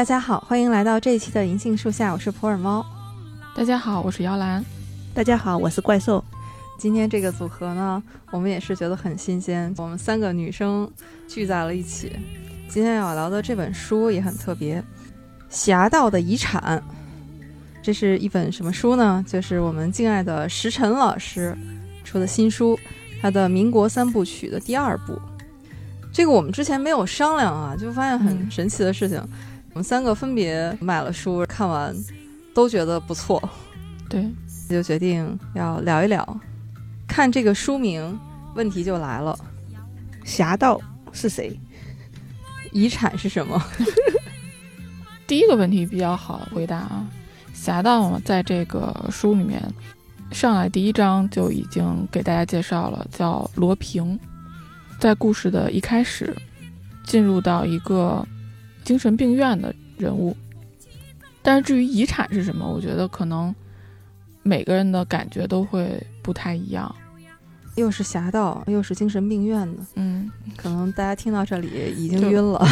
[0.00, 2.82] 大家好，欢迎来到这一期的银杏树下，我是普洱猫。
[3.54, 4.64] 大家好，我是姚兰。
[5.12, 6.24] 大家好，我是怪兽。
[6.78, 10.90] 今天这个组合呢，我们也是觉得很新鲜，我们三个女生
[11.28, 12.12] 聚在了一起。
[12.66, 14.80] 今天要聊的这本书也很特别，
[15.50, 16.82] 《侠盗的遗产》。
[17.82, 19.22] 这是一本什么书呢？
[19.28, 21.54] 就是我们敬爱的石晨老师
[22.04, 22.74] 出的新书，
[23.20, 25.20] 他的民国三部曲的第二部。
[26.10, 29.22] 这个我们之前没有商量啊，就发现很神奇的事情。
[29.72, 31.94] 我们三个分别买了书，看完
[32.54, 33.40] 都觉得不错，
[34.10, 34.28] 对，
[34.68, 36.40] 就决定要聊一聊。
[37.06, 38.18] 看这个书名，
[38.54, 39.38] 问题就来了：
[40.24, 40.80] 侠盗
[41.12, 41.58] 是谁？
[42.72, 43.60] 遗产是什么？
[45.26, 47.06] 第一个问题比较好回答啊。
[47.52, 49.62] 侠盗嘛，在这个书里面，
[50.32, 54.18] 上来第一章就已经给大家介绍了，叫罗平。
[54.98, 56.36] 在故事的一开始，
[57.04, 58.26] 进入到一个
[58.90, 60.36] 精神病院的人物，
[61.42, 63.54] 但是至于遗产是什么，我觉得可能
[64.42, 66.92] 每个人的感觉都会不太一样。
[67.76, 72.66] 又是侠盗，又是精神病院的，嗯，可能大家听到这里已经晕了。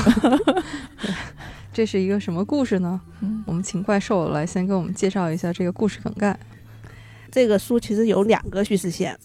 [1.73, 3.01] 这是一个什么故事呢？
[3.21, 6.37] 嗯，我们请怪兽来先给我们介绍一下这个故事梗概。
[7.31, 9.17] 这个书其实有两个叙事线，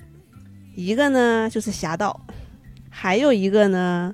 [0.76, 2.24] 一个呢就是侠盗。
[2.88, 4.14] 还有一个呢，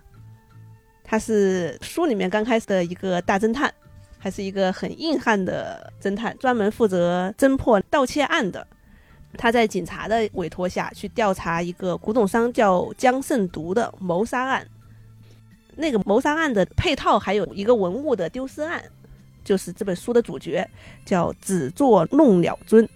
[1.10, 3.74] 他是书里面刚开始的一个大侦探，
[4.20, 8.66] 还是一个很硬汉的侦探，专门负责侦破盗窃案的。
[9.36, 14.68] 他在警察的委托下去调查一个古董商叫江胜独的谋杀案。
[15.76, 18.80] 那个谋杀案的配套还有一个文物的丢失案，
[19.44, 20.64] 就是这本书的主角
[21.06, 22.88] 叫紫作弄鸟尊。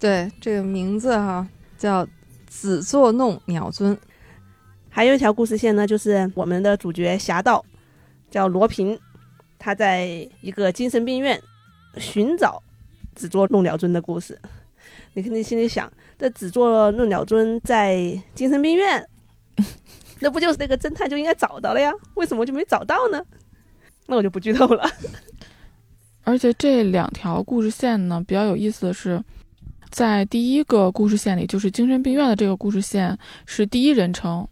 [0.00, 1.46] 对，这个名字哈
[1.78, 2.04] 叫
[2.48, 3.96] 紫作弄鸟尊。
[4.94, 7.64] 还有一条故事线呢，就是我们的主角侠盗，
[8.30, 8.96] 叫罗平，
[9.58, 11.40] 他在一个精神病院
[11.96, 12.62] 寻找
[13.14, 14.38] 只做弄鸟尊的故事。
[15.14, 17.98] 你肯定心里想，这只做弄鸟尊在
[18.34, 19.08] 精神病院，
[20.20, 21.90] 那不就是那个侦探就应该找到了呀？
[22.12, 23.24] 为什么就没找到呢？
[24.06, 24.86] 那我就不剧透了。
[26.22, 29.24] 而且这两条故事线呢，比较有意思的是，
[29.88, 34.46] 在第一个故事线里，就是精神病院的这个故事线是第一人称。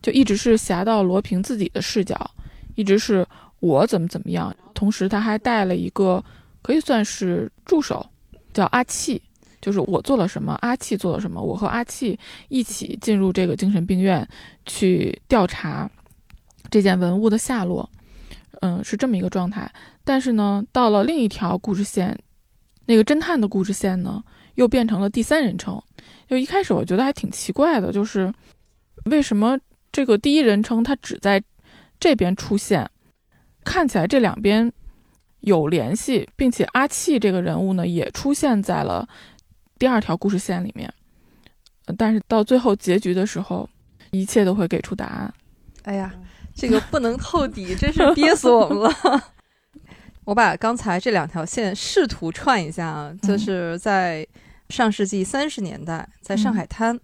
[0.00, 2.30] 就一直是侠盗罗平自己的视角，
[2.76, 3.26] 一直是
[3.60, 4.54] 我怎么怎么样。
[4.74, 6.24] 同时，他还带了一个
[6.62, 8.06] 可以算是助手，
[8.52, 9.20] 叫阿气，
[9.60, 11.42] 就是我做了什么，阿气做了什么。
[11.42, 12.16] 我和阿气
[12.48, 14.26] 一起进入这个精神病院
[14.66, 15.90] 去调查
[16.70, 17.90] 这件文物的下落，
[18.60, 19.68] 嗯，是这么一个状态。
[20.04, 22.16] 但是呢，到了另一条故事线，
[22.86, 24.22] 那个侦探的故事线呢，
[24.54, 25.82] 又变成了第三人称。
[26.28, 28.32] 就一开始我觉得还挺奇怪的，就是
[29.06, 29.58] 为什么？
[29.98, 31.42] 这个第一人称，它只在
[31.98, 32.88] 这边出现，
[33.64, 34.72] 看起来这两边
[35.40, 39.08] 有联系，并且阿气这个人物呢也出现在了
[39.76, 40.88] 第二条故事线里面，
[41.96, 43.68] 但是到最后结局的时候，
[44.12, 45.34] 一切都会给出答案。
[45.82, 46.14] 哎呀，
[46.54, 49.24] 这个不能透底，真是憋死我们了。
[50.22, 54.24] 我把刚才这两条线试图串一下啊，就是在
[54.68, 56.96] 上世纪三十年代，在上海滩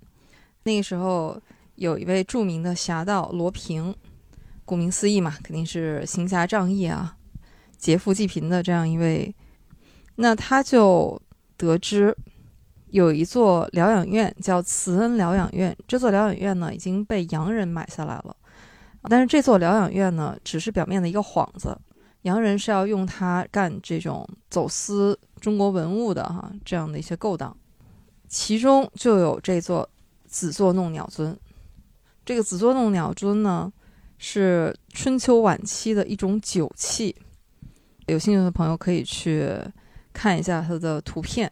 [0.62, 1.37] 那个时候。
[1.77, 3.95] 有一位著名的侠盗罗平，
[4.65, 7.17] 顾名思义嘛，肯定是行侠仗义啊，
[7.77, 9.35] 劫富济贫的这样一位。
[10.17, 11.21] 那他就
[11.57, 12.17] 得知
[12.91, 18.37] 有一座疗养院叫慈恩疗养院，这座疗养院呢已经被洋人买下来了。
[19.09, 21.77] 但是这座疗养院呢只是表面的一个幌子，
[22.23, 27.55] 洋人是要用它干这种走私中国文物的哈，这样的一些勾当。
[28.29, 29.89] 其中就有这座
[30.27, 31.37] 紫座弄鸟尊。
[32.25, 33.73] 这个紫座弄鸟尊呢，
[34.19, 37.15] 是春秋晚期的一种酒器。
[38.06, 39.49] 有兴趣的朋友可以去
[40.12, 41.50] 看一下它的图片，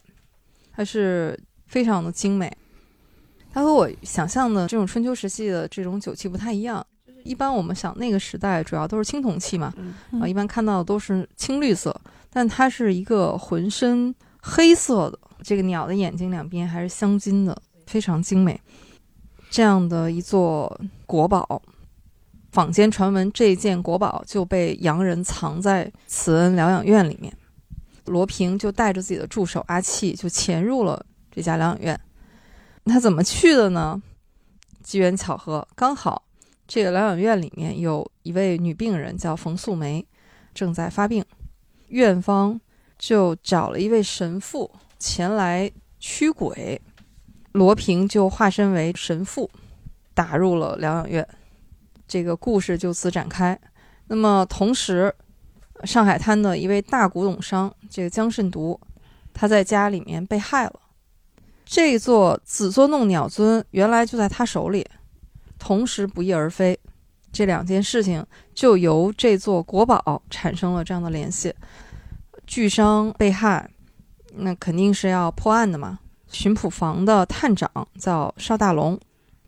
[0.71, 2.51] 它是非常的精美。
[3.51, 6.85] 它和我想象的这种春秋时期的这种酒器不太一样。
[7.23, 9.73] 一般我们想那个时代主要都是青铜器嘛，
[10.19, 11.95] 啊，一般看到的都是青绿色，
[12.29, 15.19] 但它是一个浑身黑色的。
[15.41, 18.59] 这个鸟的眼睛两边还是镶金的，非常精美。
[19.53, 21.61] 这样的一座国宝，
[22.51, 27.31] 坊间传闻这件国宝就被洋人藏在慈恩疗养院里面。
[28.05, 32.01] 罗平就带着自己的助手阿气就潜入了这家疗养院。
[32.85, 34.01] 他怎么去的呢？
[34.81, 36.23] 机缘巧合，刚好
[36.67, 40.03] 这个疗养院里面有一位女病人叫冯素梅，
[40.55, 41.23] 正在发病，
[41.89, 42.59] 院方
[42.97, 46.81] 就找了一位神父前来驱鬼。
[47.53, 49.49] 罗平就化身为神父，
[50.13, 51.27] 打入了疗养院，
[52.07, 53.57] 这个故事就此展开。
[54.07, 55.13] 那么，同时，
[55.83, 58.79] 上海滩的一位大古董商，这个江慎独，
[59.33, 60.79] 他在家里面被害了。
[61.65, 64.85] 这座紫座弄鸟尊原来就在他手里，
[65.57, 66.77] 同时不翼而飞。
[67.31, 68.23] 这两件事情
[68.53, 71.53] 就由这座国宝产生了这样的联系。
[72.45, 73.67] 巨商被害，
[74.33, 75.99] 那肯定是要破案的嘛。
[76.33, 78.99] 巡捕房的探长叫邵大龙，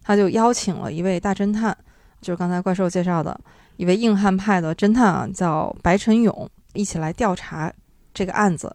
[0.01, 1.75] 他就邀请了一位大侦探，
[2.21, 3.37] 就是刚才怪兽介绍的
[3.75, 7.73] 一位硬汉派的侦探啊，叫白晨勇，一起来调查
[8.13, 8.73] 这个案子。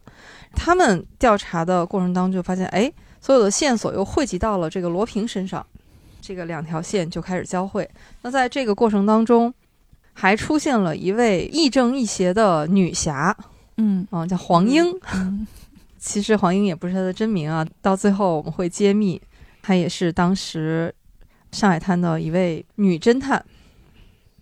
[0.53, 5.65] 他们调查的过程当中就发现，哎，所有的线索又汇集到了这个罗平身上，
[6.21, 7.89] 这个两条线就开始交汇。
[8.23, 9.55] 那在这个过程当中，
[10.13, 13.35] 还出现了一位亦正亦邪的女侠，
[13.77, 14.85] 嗯啊，叫黄英。
[15.15, 15.47] 嗯
[16.01, 19.21] 其实黄英也不是她的真名啊，到最后我们会揭秘，
[19.63, 20.93] 她也是当时
[21.53, 23.45] 上海滩的一位女侦探。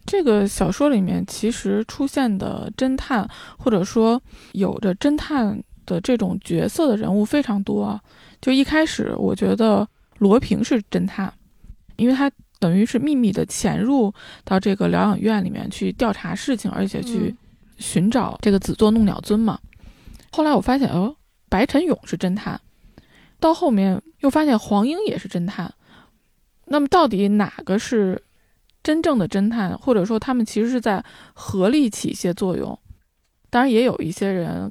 [0.06, 3.28] 这个小说里面其实出现的侦探，
[3.58, 4.22] 或者说
[4.52, 8.00] 有着侦探的这种角色的人物非常多啊。
[8.40, 9.87] 就一开始我觉得
[10.19, 11.31] 罗平是侦探，
[11.96, 14.11] 因为他等于是秘密的潜入
[14.44, 17.34] 到这个疗养院里面去调查事情，而且去
[17.76, 19.58] 寻找这个紫座弄鸟尊嘛。
[20.31, 21.14] 后来我发现，哦，
[21.48, 22.60] 白晨勇是侦探，
[23.40, 25.72] 到后面又发现黄英也是侦探。
[26.66, 28.22] 那么到底哪个是
[28.82, 32.78] 真正的侦探，或者说他们其实是在合力起一些作用？
[33.50, 34.70] 当然，也有一些人，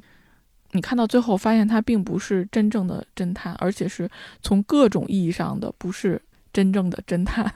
[0.72, 4.08] 你看到最后发现他并不是真正的侦探，而且是
[4.40, 6.22] 从各种意义上的不是
[6.52, 7.52] 真正的侦探。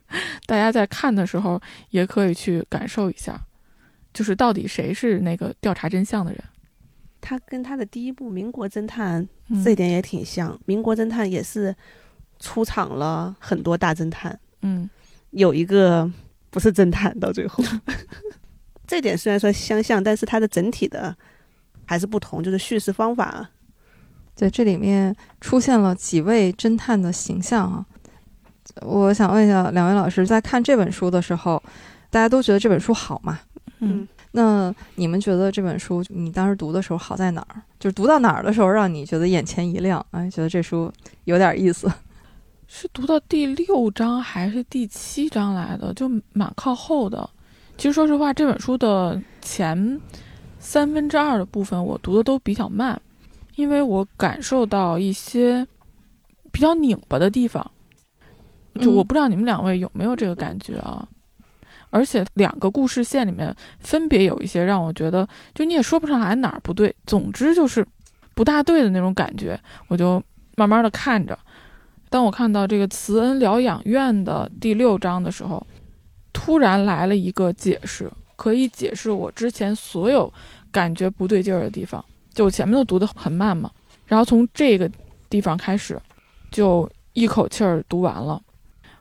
[0.46, 1.60] 大家在看的时候
[1.90, 3.40] 也可以去感受一下，
[4.12, 6.42] 就是到底谁是那个调查真相的人。
[7.28, 11.76] 他跟他的第一部《民国侦探》嗯这一点也挺像，民国侦探》也是
[12.38, 14.88] 出场了很多大侦探，嗯
[15.32, 16.10] 有一个
[16.48, 17.62] 不是侦探，到最后，
[18.88, 21.14] 这点虽然说相像，但是它的整体的
[21.84, 23.46] 还是不同，就是叙事方法。
[24.34, 27.84] 对，这里面出现了几位侦探的形象啊。
[28.80, 31.62] 我想问一下两位老师，在看这本书的时候，
[32.08, 33.38] 大家都觉得这本书好吗？
[33.80, 37.60] 嗯，那你们觉得这本书你当时读的时候好在哪儿？
[37.80, 40.92] 就是读到哪儿的时候让你觉得眼前一亮，哎，觉得这书
[41.24, 41.90] 有点意思。
[42.68, 45.92] 是读到第六章还是第七章来的？
[45.92, 47.28] 就蛮靠后的。
[47.76, 50.00] 其实说实话，这本书的前
[50.60, 53.00] 三分之二的部分我读的都比较慢，
[53.56, 55.66] 因为我感受到一些
[56.52, 57.68] 比较拧巴的地方。
[58.80, 61.08] 就嗯我不知道你们两位有没有这个感觉啊？
[61.90, 67.86] 而且两个故事线里面分别有一些让我觉得，就你也说不上来哪儿不对，总之就是
[68.34, 69.58] 不大对的那种感觉。
[69.88, 70.22] 我就
[70.56, 71.38] 慢慢的看着，
[72.10, 75.66] 当我看到这个慈恩疗养院的第六章的时候，
[76.32, 80.32] 突然来了一个解释，可以解释我之前所有
[80.70, 82.04] 感觉不对劲儿的地方。
[82.34, 83.70] 就我前面都读得很慢嘛，
[84.06, 84.88] 然后从这个
[85.28, 86.00] 地方开始，
[86.50, 88.40] 就一口气儿读完了，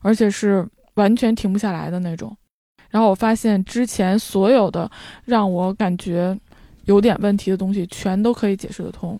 [0.01, 2.35] 而且是完全停不下来的那种。
[2.89, 4.89] 然后我发现之前所有的
[5.25, 6.37] 让我感觉
[6.85, 9.19] 有点问题的东西，全都可以解释得通，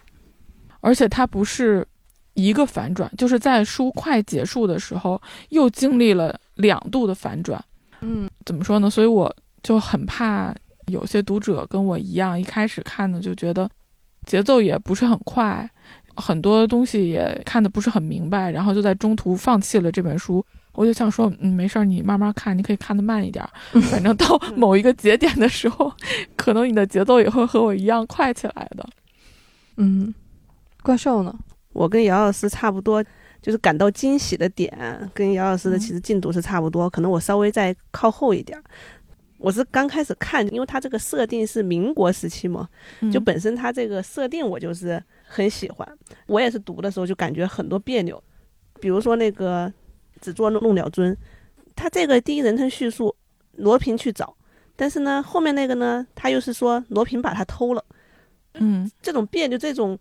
[0.79, 1.86] 而且它不是
[2.33, 7.63] 一个反转，就是在书快结束的时候，又经历了两度的反转。
[8.01, 8.89] 嗯怎么说呢？
[8.89, 10.55] 所以我就很怕
[10.86, 13.69] 有些读者跟我一样，一开始看呢就觉得
[14.25, 15.69] 节奏也不是很快，
[16.15, 20.45] 很多东西也看得不是很明白，然后就在中途放弃了这本书。
[20.77, 23.50] 我就想说，嗯，没事儿，你慢慢看，你可以看得慢一点儿，
[23.89, 25.91] 反正到某一个节点的时候，
[26.36, 28.88] 可能你的节奏也会和我一样快起来的。
[29.77, 30.13] 嗯，
[30.84, 31.36] 怪兽呢？
[31.74, 33.03] 我跟姚老师差不多，
[33.41, 34.72] 就是感到惊喜的点
[35.15, 38.63] 跟姚老师的嗯其实进度是差不多，可能我稍微再靠后一点儿。
[39.39, 42.69] 我是刚开始看，因为它这个设定是民国时期嘛，
[43.12, 45.88] 就嗯本身它这个设定我就是很喜欢。
[46.27, 48.24] 我也是读的时候就感觉很多别扭，
[48.79, 49.72] 比如说那个
[50.21, 51.15] 只做弄弄鸟尊，
[51.75, 53.15] 他这个第一人称叙述
[53.53, 54.36] 罗平去找，
[54.75, 57.83] 但是呢后面那个呢他又是说罗平把他偷了。
[58.59, 59.97] 嗯这种变就，这种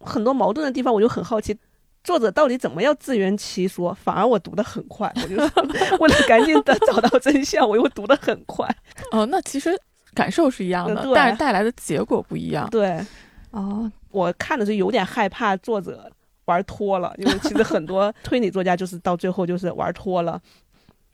[0.00, 1.56] 很多矛盾的地方，我就很好奇，
[2.02, 3.94] 作者到底怎么样自圆其说？
[3.94, 5.36] 反而我读得很快，我就
[6.00, 8.68] 为了赶紧的 找到真相，我又读得很快。
[9.12, 9.70] 哦，那其实
[10.14, 12.68] 感受是一样的，但是带来的结果不一样。
[12.70, 12.98] 对
[13.52, 16.10] 哦，我看的是有点害怕作者
[16.52, 20.40] 玩脱了，因为其实很多 推理作家就是到最后就是玩脱了，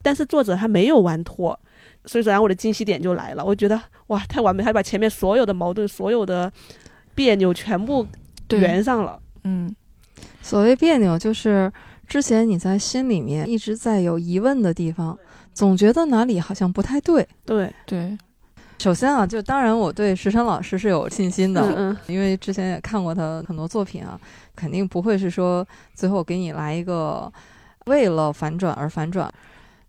[0.02, 1.58] 但是作者他没有玩脱。
[2.04, 6.50] 所以说，然后我的惊喜点就来了，我觉得哇，太完美，他把前面所有的矛盾、所有的
[7.14, 8.06] 别扭全部，
[8.50, 9.20] 圆上了。
[9.44, 9.74] 嗯
[10.40, 11.70] 所谓别扭，就是
[12.06, 15.18] 之前你在心里面一直在有疑问的地方，
[15.52, 17.26] 总觉得哪里好像不太对。
[17.44, 18.16] 对，对，
[18.78, 24.18] 首先啊，就当然我对石晨老师是有信心的，嗯因为之前也看过他很多作品啊，
[24.58, 27.32] 肯定不会是说最后给你来一个
[27.86, 29.32] 为了反转而反转。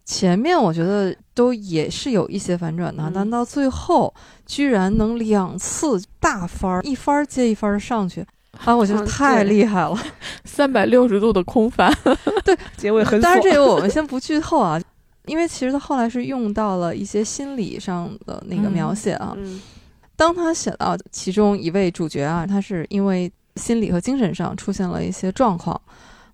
[0.06, 4.14] 前面我觉得都也是有一些反转的，嗯但到最后
[4.46, 8.26] 居然能两次大翻儿，一翻儿接一翻儿上去，
[8.66, 9.96] 啊，我觉得嗯 太厉害了。
[10.46, 11.92] 三百六十度的空翻，
[12.44, 14.82] 对 结尾很当然，这个我们先不剧透啊，
[15.28, 19.34] 因为其实他后来是用到了一些心理上的那个嗯描写啊。
[19.38, 19.62] 嗯
[20.16, 25.80] 当他写到其中一位主角啊，他是因为心理和精神上出现了一些状况，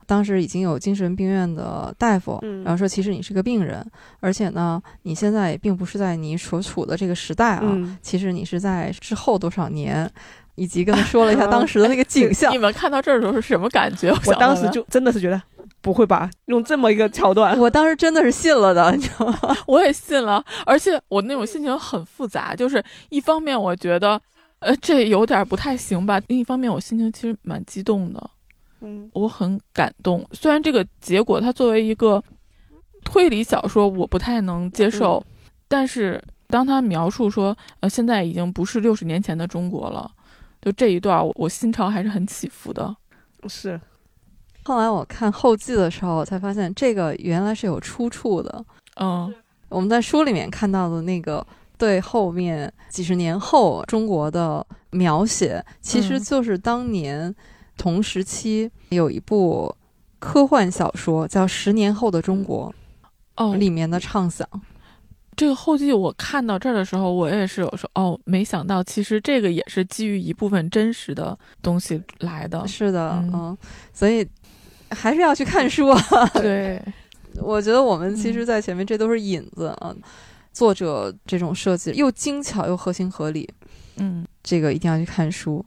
[0.05, 3.86] 当时已经有精神病院的大夫，嗯然后说其实你是个病人，
[4.20, 10.10] 而且呢，你现在也并不是在你所处的这个时代啊，嗯，其实你是在之后多少年，
[10.55, 12.58] 以及跟他说了一下 当时的那个 景象你。
[12.58, 14.13] 们看到这儿的时候是什么感觉？
[14.27, 15.41] 我当时就真的是觉得
[15.82, 19.55] 不会吧，用这么一个桥段，我当时真的是信了的，你知道吗？
[19.67, 24.20] 我也信了，而且我那种心情很复杂，就是一方面我觉得，
[24.65, 28.29] 呃，这有点不太行吧，另一方面我心情其实蛮激动的，
[28.81, 30.27] 嗯我很感动。
[30.31, 32.24] 虽然这个结果它作为一个
[33.03, 35.24] 推理小说我不太能接受，
[35.67, 40.10] 但是当他描述说，呃，现在已经不是六十年前的中国了，
[40.60, 42.95] 就这一段我我心潮还是很起伏的。
[43.48, 43.79] 是，
[44.63, 48.65] 后来我看后记的时候，我才发现这个原来是有出处的。
[48.95, 49.31] 嗯
[49.69, 51.45] 我们在书里面看到的那个
[51.77, 57.34] 对后面几十年后中国的描写，其实嗯就是当年
[57.77, 59.75] 同时期有一部
[60.20, 62.74] 科幻小说叫《十年后的中国
[63.36, 64.48] 哦》，里面的畅想。
[65.36, 72.65] 这个后记我看到这儿的时候，我也是有说哦，没想到其实这个也是基于一部分真实的东西来的。
[72.65, 73.58] 是的，嗯嗯，
[73.91, 74.25] 所以
[74.91, 76.00] 还是要去看书啊。
[76.36, 76.82] 对，
[77.44, 79.94] 我觉得我们其嗯实，在前面这都是引子啊。
[80.56, 83.48] 作者这种设计又精巧又合情合理，
[83.98, 85.64] 嗯这个一定要去看书。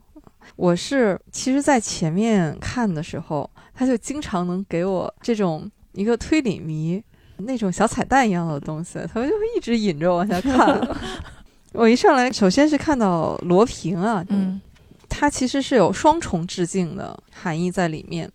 [0.55, 7.01] 我是其实，在前面看的时候，他就经常能给我这种一个推理迷
[7.37, 10.97] 那种小彩蛋一样的东西，他就会一直引着我往下看。
[11.73, 14.59] 我一上来，首先是看到罗平啊，嗯
[15.07, 18.29] 他其实是有双重致敬的含义在里面。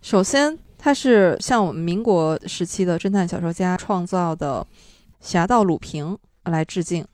[0.00, 4.66] 首先，他是像我们民国时期的侦探小说家创造的
[5.20, 7.06] 侠盗鲁平来致敬。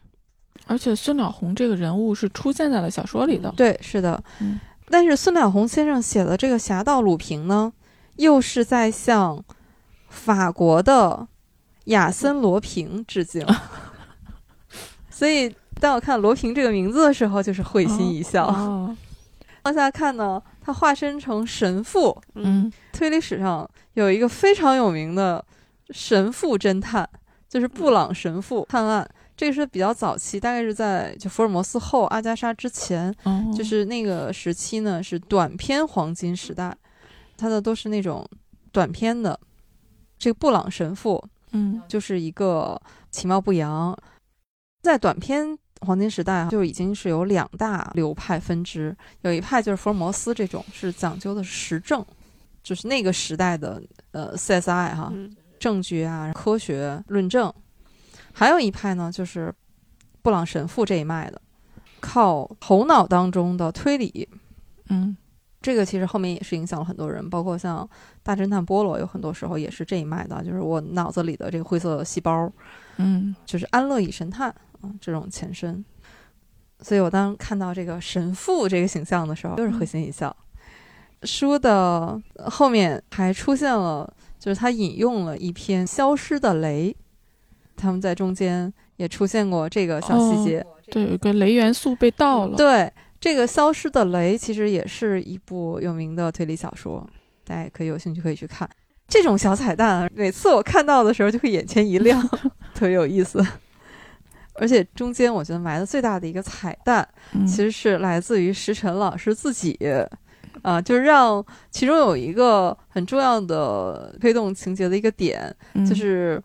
[0.66, 3.52] 而且孙了红这个人物是出现在了小说里的。
[3.56, 4.23] 对，是的。
[4.40, 7.73] 嗯但是孙了红先生写的这个侠盗鲁平呢，
[8.16, 9.42] 又是在向
[10.08, 11.26] 法国的
[11.87, 13.46] 亚森罗平致敬。
[15.08, 18.46] 所以，当我看罗平这个名字的时候，就是会心一笑。
[18.46, 18.94] 哦，
[19.62, 25.42] 往下看呢，他化身成神父，嗯推理史上有一个非常有名的
[25.90, 27.08] 神父侦探，
[27.54, 29.08] 就是布朗神父探案。
[29.37, 36.76] 这个是比较早期，大概是在就福尔摩斯后、阿加莎之前，哦，就是那个时期呢是短篇黄金时代，
[37.37, 38.28] 它的都是那种
[38.73, 39.38] 短篇的。
[40.18, 42.80] 这个布朗神父嗯就是一个
[43.11, 43.96] 其貌不扬，
[44.82, 52.04] 在短篇黄金时代啊就已经是有两大流派分支，有一派就是福尔摩斯这种是讲究的是实证，
[52.62, 53.82] 就是那个时代的
[54.12, 55.34] 呃 CSI 哈，嗯
[55.64, 57.50] 证据啊、科学论证。
[58.35, 59.50] 还有一派呢，就是
[60.21, 61.40] 布朗神父这一脉的，
[62.00, 64.28] 靠头脑当中的推理。
[64.90, 65.16] 嗯
[65.62, 67.88] 这个其实后面也是影响了很多人，包括像
[68.23, 72.52] 大侦探波罗，有很多时候也是这一脉的，就是我脑子里的这个灰色细胞，
[72.99, 74.50] 嗯就是安乐椅神探
[74.83, 75.83] 啊这种前身。
[76.80, 80.37] 所以我当看到这个神父这个形象的时候，就是会心一笑。
[81.23, 84.12] 书的后面还出现了，
[84.45, 86.95] 就是他引用了一篇《消失的雷》，
[87.79, 90.63] 他们在中间也出现过这个小细节。
[90.91, 92.55] 对，有一个雷元素被盗了。
[92.55, 97.09] 对，这个《消失的雷》其实也是一部有名的推理小说，
[97.43, 98.69] 大家也可以有兴趣可以去看。
[99.09, 102.21] 这种小彩蛋啊，每次我看到的时候就会眼前一亮，
[102.77, 103.43] 特别有意思。
[104.57, 109.79] 而且中间我觉得埋的最大的一个彩蛋，嗯其实是来自于石晨老师自己，
[110.64, 116.42] 啊，就是让其中有一个很重要的推动情节的一个点，嗯就是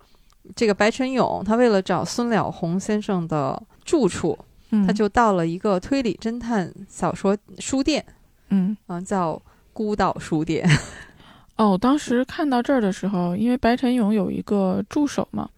[0.53, 4.37] 这个白晨勇，他为了找孙了红先生的住处，
[4.71, 8.05] 嗯他就到了一个推理侦探小说书店，
[8.49, 10.69] 嗯啊，叫孤岛书店。
[11.55, 15.49] 哦，当时看到这儿的时候，因为白晨勇有一个助手嘛，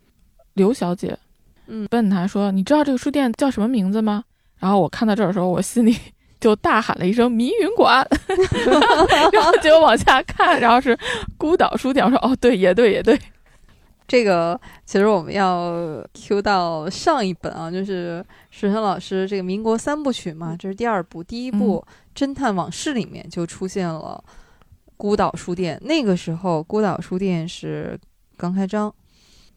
[0.54, 1.18] 刘小姐，
[1.66, 4.24] 嗯问他说：“你知道这个书店叫什么名字吗？”
[4.62, 5.96] 然后我看到这儿的时候，我心里
[6.42, 8.06] 就大喊了一声“迷云馆”，
[9.32, 10.98] 然后结果往下看，然后是
[11.38, 12.04] 孤岛书店。
[12.04, 13.18] 我说：“哦，对，也对，也对。
[14.08, 21.82] 这个其实我们要 Q 到上一本啊，就是石生老师这个民国三部曲嘛，这是第二部，第一部
[22.20, 24.22] 《侦探往事》里面就出现了
[24.98, 25.80] 孤岛书店。
[25.86, 27.98] 那个时候，孤岛书店是
[28.36, 28.94] 刚开张，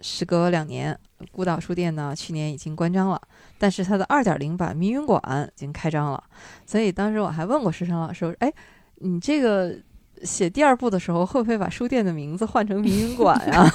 [0.00, 0.97] 时隔两年，
[1.33, 3.21] 孤岛书店呢去年已经关张了，
[3.64, 5.23] 但是它的二点零版迷云馆
[5.56, 6.23] 已经开张了。
[6.66, 8.52] 所以当时我还问过石生老师，哎，
[8.97, 9.75] 你这个。
[10.23, 13.68] 写第二部的时候，会不会把书店的名字换成迷云馆呀？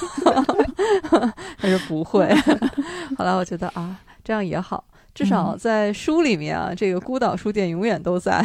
[1.58, 2.26] 他说不会。
[3.16, 4.82] 后来我觉得啊，这样也好，
[5.14, 8.44] 至少在书里面啊，这个孤岛书店永远都在。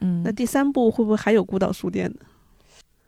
[0.00, 2.16] 嗯，那第三部会不会还有孤岛书店呢？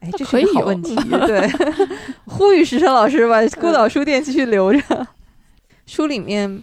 [0.00, 0.94] 哎，这是一个好问题。
[0.94, 1.50] 对，
[2.26, 5.06] 呼吁石生老师把孤岛书店继续留着。
[5.86, 6.62] 书里面，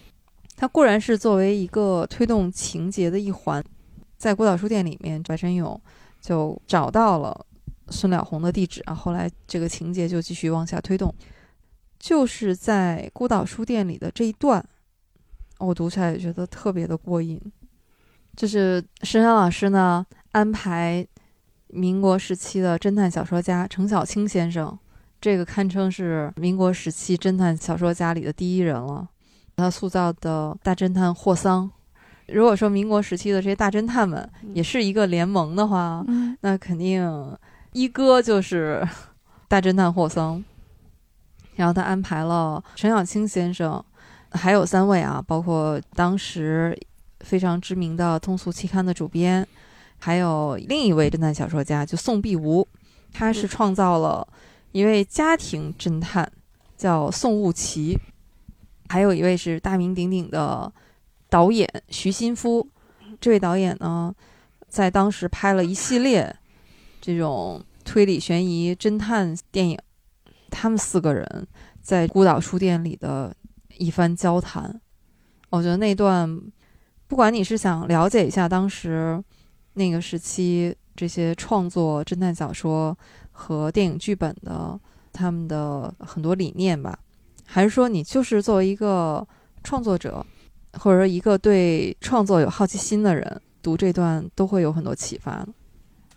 [0.56, 3.64] 它固然是作为一个推动情节的一环，
[4.18, 5.80] 在孤岛书店里面，白先勇
[6.22, 7.46] 就找到了。
[7.90, 11.14] 孙了红的地址啊，后来这个情节就继续往下推动，
[12.00, 14.68] 就是在孤岛书店里的这一段，
[15.60, 17.40] 我读起来也觉得特别的过瘾。
[18.36, 21.08] 就是申山老师呢安排
[21.68, 24.76] 民国时期的侦探小说家程小青先生，
[25.22, 29.08] 这个堪称是民国时期侦探小说家里的第一人了。
[29.56, 31.70] 他塑造的大侦探霍桑，
[32.28, 36.06] 如果说民国时期的这些大侦探们也是一个联盟的话，
[36.42, 37.38] 那肯定。
[37.72, 38.88] 一哥就是
[39.50, 40.42] 大侦探霍桑，
[41.56, 43.84] 然后他安排了陈小青先生，
[44.32, 46.74] 还有三位啊，包括当时
[47.20, 49.46] 非常知名的通俗期刊的主编，
[50.00, 52.66] 还有另一位侦探小说家，就宋碧梧，
[53.12, 54.26] 他是创造了
[54.72, 56.32] 一位家庭侦探，
[56.78, 58.00] 叫宋悟奇，
[58.90, 60.72] 还有一位是大名鼎鼎的
[61.30, 62.68] 导演徐新夫，
[63.20, 64.14] 这位导演呢，
[64.68, 66.36] 在当时拍了一系列。
[67.02, 69.78] 这种推理悬疑侦探电影，
[70.50, 71.48] 他们四个人
[71.80, 73.32] 在孤岛书店里的
[73.78, 74.82] 一番交谈，
[75.52, 76.42] 我觉得那段，
[77.08, 79.24] 不管你是想了解一下当时
[79.74, 82.98] 那个时期这些创作侦探小说
[83.32, 84.80] 和电影剧本的
[85.14, 86.98] 他们的很多理念吧，
[87.56, 89.26] 还是说你就是作为一个
[89.64, 90.26] 创作者，
[90.74, 95.48] 或者说一个对创作有好奇心的人，读这段都会有很多启发。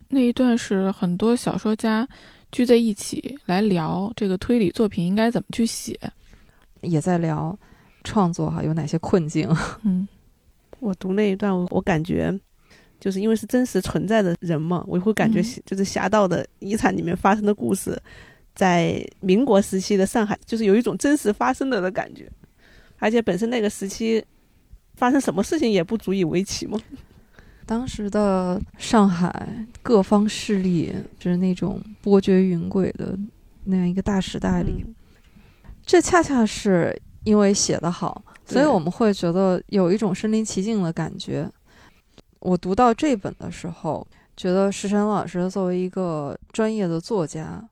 [0.08, 2.08] 那一段是很多小说家
[2.50, 5.96] 聚在一起来聊这个推理作品应该怎么去写，
[6.80, 7.56] 也在聊
[8.02, 9.48] 创作哈有哪些困境。
[9.84, 10.08] 嗯，
[10.80, 12.36] 我读那一段，我我感觉
[12.98, 17.96] 就是因为是真实存在的人嘛，我会感觉就是侠盗的遗产里面发生的故事，
[18.58, 22.28] 在民国时期的上海，就是有一种真实发生的的感觉，
[22.98, 24.24] 而且本身那个时期
[24.96, 26.76] 发生什么事情也不足以为奇嘛。
[27.64, 33.16] 当时的上海各方势力就是那种波谲云诡的
[33.62, 34.84] 那样一个大时代里，
[35.86, 41.48] 这恰恰是因为写得好，所以我们会觉得有一种身临其境的感觉。
[42.40, 44.04] 我读到这本的时候，
[44.36, 47.62] 觉得石山老师作为一个专业的作家，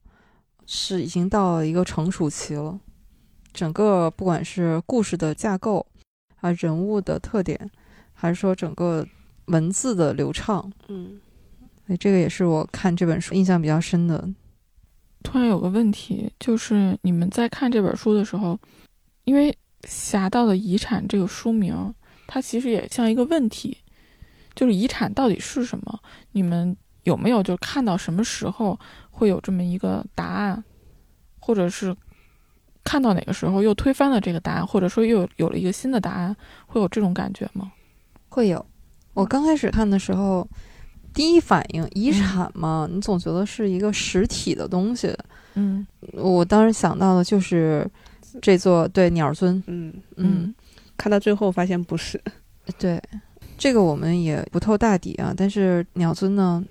[0.66, 2.78] 是已经到了一个成熟期了。
[3.52, 5.86] 整个不管是故事的架构
[6.40, 7.70] 啊，人物的特点，
[8.12, 9.06] 还是说整个。
[9.46, 11.20] 文字的流畅，嗯，
[11.86, 14.28] 所以这个也是我看这本书印象比较深的。
[15.22, 18.58] 突然有个问题，就是你们在看这本书的时候，
[19.22, 19.52] 因为
[19.86, 21.94] 《侠盗的遗产》这个书名，
[22.26, 23.78] 它其实也像一个问题，
[24.56, 26.00] 就是遗产到底是什么？
[26.32, 28.78] 你们有没有就看到什么时候
[29.10, 30.62] 会有这么一个答案，
[31.38, 31.96] 或者是
[32.82, 37.72] 看到哪个时候又推翻了这个答案，或者说又有了一个新的答案，会有这种感觉吗？
[38.28, 38.66] 会有。
[39.14, 40.46] 我刚开始看的时候，
[41.14, 45.16] 第一反应遗产嘛，你总觉得是一个实体的东西。
[45.54, 47.88] 嗯，我当时想到的就是
[48.42, 49.62] 这座对鸟尊。
[49.68, 50.54] 嗯嗯，
[50.96, 52.20] 看到最后发现不是。
[52.78, 53.00] 对，
[53.56, 55.32] 这个我们也不透大底啊。
[55.34, 56.62] 但是鸟尊呢，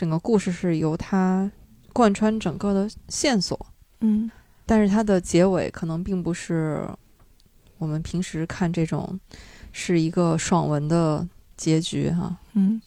[0.00, 1.52] 整个故事是由它
[1.92, 3.66] 贯穿整个的线索。
[4.00, 4.30] 嗯，
[4.64, 6.88] 但是它的结尾可能并不是
[7.76, 9.20] 我们平时看这种
[9.72, 11.28] 是一个爽文的。
[11.60, 12.80] 结局哈，嗯，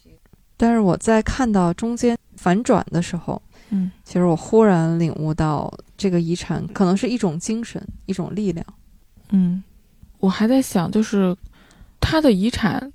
[0.56, 8.66] 但是我在看到中间反转的时候，嗯，其实我忽然领悟到，这个遗产可能是一种精神，一种力量。
[9.30, 9.62] 嗯，
[10.18, 11.36] 我还在想，就是
[12.00, 12.92] 他的遗产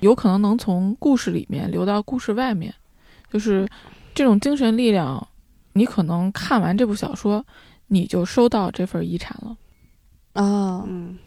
[0.00, 2.74] 有可能能从故事里面流到故事外面，
[3.34, 3.66] 就是
[4.14, 5.26] 这种精神力量，
[5.72, 7.44] 你可能看完这部小说，
[7.88, 9.56] 你就收到这份遗产了。
[10.34, 11.18] 啊，嗯。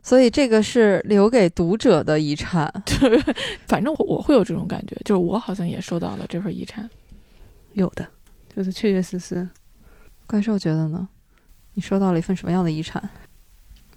[0.00, 2.72] 所以这个是留给读者的遗产，
[3.66, 6.88] 反正我我会有这种感觉，就是我好像也收到了这份遗产，
[7.72, 8.06] 有的，
[8.54, 9.48] 就是确确实实。
[10.28, 11.08] 怪兽觉得呢？
[11.74, 13.10] 你收到了一份什么样的遗产？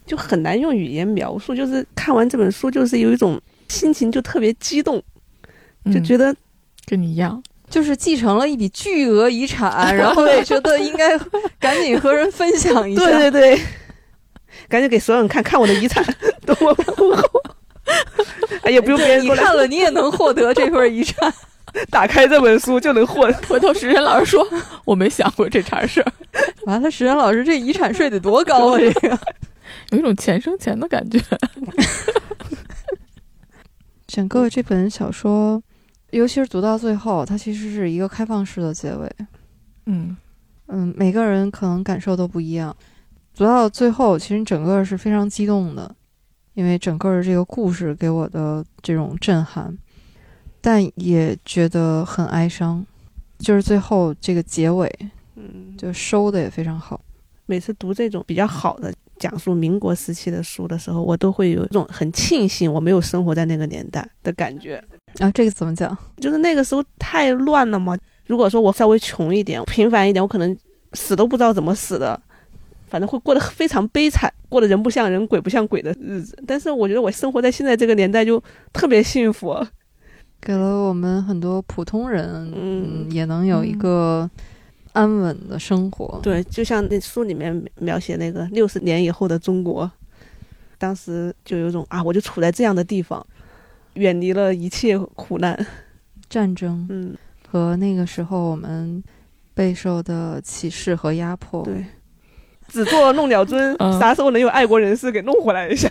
[0.07, 1.53] 就很难用语言描述。
[1.53, 4.99] 就是看完这本书，就是有一种心情就特别激动，
[5.93, 6.37] 就觉得、嗯
[6.87, 7.43] 跟你一样。
[7.69, 11.17] 就是继承了一笔巨额遗产，然后也觉得应该
[11.59, 13.03] 赶紧和人分享一下。
[13.05, 13.61] 对对对，
[14.67, 16.03] 赶紧给所有人看看我的遗产，
[16.45, 17.23] 多么丰厚。
[18.63, 21.33] 哎，也不用别人你看了，你也能获得这份遗产。
[21.91, 23.31] 打开这本书就能混。
[23.47, 24.47] 回头石原老师说
[24.85, 26.11] ：“我没想过这茬事儿，
[26.65, 28.79] 完了，石原老师这遗产税得多高啊？
[28.79, 29.19] 这个
[29.91, 31.21] 有一种钱生钱的感觉。
[34.07, 35.61] 整个这本小说，
[36.11, 39.09] 尤其是读到最后，它其实是一个开放式的结尾。”
[39.85, 40.15] 嗯
[40.67, 42.75] 嗯，每个人可能感受都不一样。
[43.35, 45.95] 读到最后，其实整个是非常激动的，
[46.53, 49.75] 因为整个的这个故事给我的这种震撼，
[50.61, 52.85] 但也觉得很哀伤。
[53.39, 54.93] 就是最后这个结尾，
[55.35, 56.99] 嗯，就收的也非常好。
[57.45, 64.83] 每次读这种比较好的讲述民国时期的书的时候，我都会有一种很庆幸我没有生活在那个年代的感觉。
[65.19, 65.95] 啊，这个怎么讲？
[66.17, 67.97] 就是那个时候太乱了嘛。
[68.25, 70.57] 如果说我稍微穷一点、平凡一点，我可能
[70.93, 72.19] 死都不知道怎么死的，
[72.87, 76.37] 反正会过得非常悲惨，过得人不像人、鬼不像鬼的日子。
[76.47, 79.55] 但是我觉得我生活在现在这个年代就特别幸福。
[80.41, 84.29] 给了我们很多普通人，嗯嗯，也能有一个
[84.93, 86.19] 安稳的生活。
[86.23, 89.91] 对，就像那书里面描写那个六十年以后的中国，
[90.77, 93.25] 当时就有种啊，我就处在这样的地方，
[93.99, 95.65] 远离了一切苦难。
[96.29, 97.15] 战争嗯，
[97.47, 99.03] 和那个时候我们
[99.53, 101.63] 备受的歧视和压迫。
[101.63, 101.85] 对。
[102.67, 105.89] 只做弄鸟尊， 嗯啥时候能有爱国人士给弄回来一下？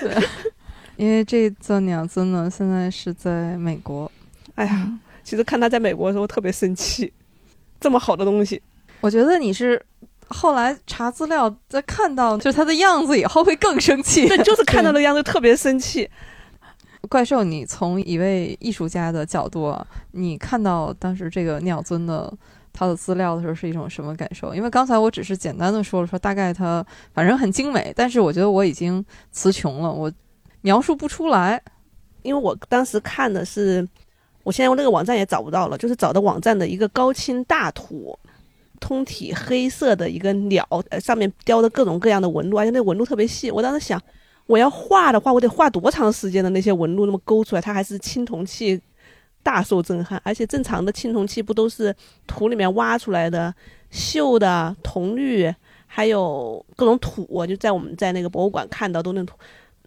[0.96, 4.10] 因为这座鸟尊呢，现在是在美国。
[4.54, 4.86] 哎呀，
[5.24, 7.10] 其实看他在美国的时候特别生气，
[7.80, 8.60] 这么好的东西，
[9.00, 9.80] 我觉得你是
[10.28, 14.28] 后来查资料，在看到就是他的样子以后会更生气。
[14.28, 16.06] 对，就是看到那样子特别生气。
[17.08, 22.32] 怪兽，你从一位艺术家的角度啊，你看到当时这个鸟尊的
[22.72, 24.54] 他的资料的时候是一种什么感受？
[24.54, 30.10] 因为刚才我只是简单的说了说，大概它反正很精美，但是我觉得我已经词穷了，我
[30.62, 31.60] 描述不出来。
[32.22, 33.86] 因为我当时看的是，
[34.44, 38.16] 我现在用那个网站也找不到了，就是找的网站的一个高清大图，
[38.78, 43.50] 通体黑色的一个鸟，呃，上面雕的各种各样的纹路，而且那纹路特别细。
[43.50, 44.00] 我当时想，
[44.52, 48.78] 我要画的话，我得画多长时间的那些纹路那么勾出来，它还是青铜器，
[49.42, 50.20] 大受震撼。
[50.22, 51.94] 而且正常的青铜器不都是
[52.26, 53.54] 土里面挖出来的，
[53.90, 55.50] 锈的铜绿，
[55.86, 59.34] 还有各种土，就在我们在那个博物馆看到都那土，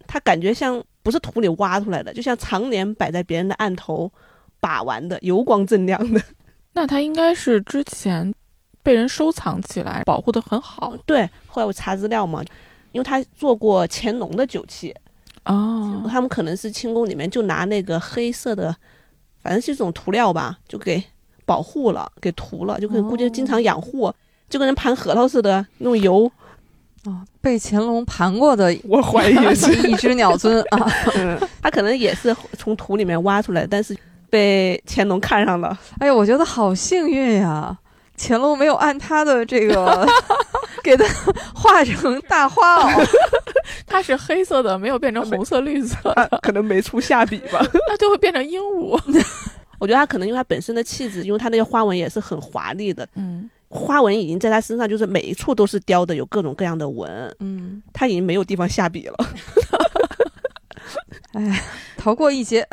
[0.04, 4.10] 它感觉像不是土里挖出来的，就像常年摆在别人的案头
[4.58, 6.20] 把玩的，油光锃亮的。
[6.74, 8.34] 那它应该是之前
[8.82, 12.42] 被人收藏起来，保护的很好对，后来我查资料嘛，
[12.96, 14.94] 因为他做过乾隆的酒器，
[15.44, 16.02] 哦。
[16.08, 18.74] 他们可能是清宫里面就拿那个黑色的，
[19.42, 21.02] 反正是一种涂料吧，就给
[21.44, 24.10] 保护了，给涂了，就可能估计经常养护，
[24.48, 26.32] 就跟人盘核桃似的，弄油。
[27.04, 30.90] 哦，被乾隆盘过的我怀疑 是，一只鸟尊啊！
[31.16, 33.94] 嗯， 他可能也是从土里面挖出来，但是
[34.30, 35.78] 被乾隆看上了。
[35.98, 37.76] 哎呀，我觉得好幸运呀！
[38.18, 40.06] 乾隆没有按他的这个
[40.82, 41.04] 给他
[41.54, 43.06] 画成大花袄，
[43.86, 47.60] 它是黑色的，没有变成红色、绿色他的，可能没出下笔吧。
[47.88, 48.98] 那就会变成鹦鹉。
[49.78, 59.16] 我觉得他可能因为他本身的气质，因为他那些花纹也是很华丽的，嗯，花纹已经在他身上，就是每一处都是雕的有各种各样的纹，嗯，他已经没有地方下笔了。
[61.32, 61.62] 哎，
[61.98, 62.66] 逃过一劫。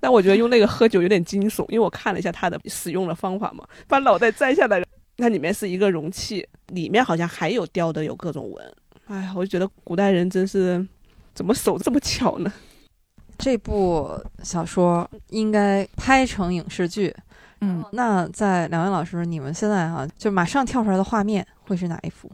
[0.00, 4.82] 但我觉得用那个喝酒有点惊悚，因为我看了一下它的使用的方法嘛，把脑袋摘下来，
[5.16, 8.74] 那里面是一个容器，里面好像还有雕的有各种纹。
[9.06, 10.86] 哎呀，我就觉得古代人真是
[11.34, 12.52] 怎么手这么巧呢？
[13.38, 14.10] 这部
[14.42, 17.14] 小说应该拍成影视剧。
[17.60, 22.30] 嗯，那在两位老师，你们现在哈、就马上跳出来的画面会是哪一幅？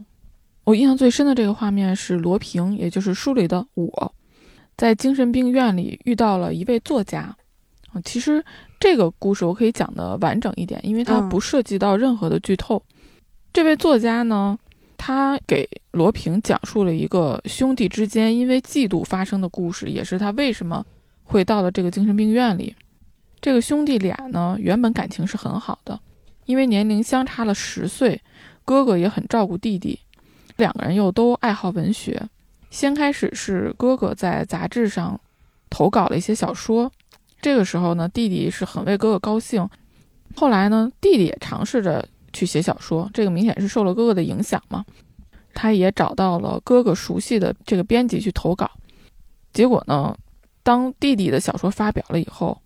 [0.65, 4.13] 我印象最深的这个画面是罗平，也就是书里的我，
[4.77, 7.35] 在精神病院里遇到了一位作家。
[7.95, 8.43] 嗯其实
[8.79, 12.81] 这个故事我可以讲的完整一点，因为它嗯不涉及到任何的剧透。
[13.53, 14.59] 这位作家呢，
[14.97, 20.85] 他给罗平讲述了一个兄弟之间因为嫉妒发生的故事，也是他为什么
[21.23, 22.75] 会到了这个精神病院里。
[23.39, 25.99] 这个兄弟俩呢，原本感情是很好的，
[26.45, 28.19] 因为年龄相差了十岁，
[28.65, 29.99] 哥哥也很照顾弟弟，
[30.57, 32.21] 两个人又都爱好文学。
[32.69, 35.17] 先开始是哥哥在杂志上
[35.69, 36.91] 投稿了一些小说，
[37.45, 39.69] 这个时候呢，弟弟是很为哥哥高兴。
[40.35, 42.03] 后来呢，弟弟也尝试着
[42.33, 44.83] 去写小说，这个明显是受了哥哥的影响嘛。
[45.53, 48.71] 他也找到了哥哥熟悉的这个编辑去投稿。
[49.53, 50.17] 结果呢，
[50.63, 52.59] 当弟弟的小说发表了以后，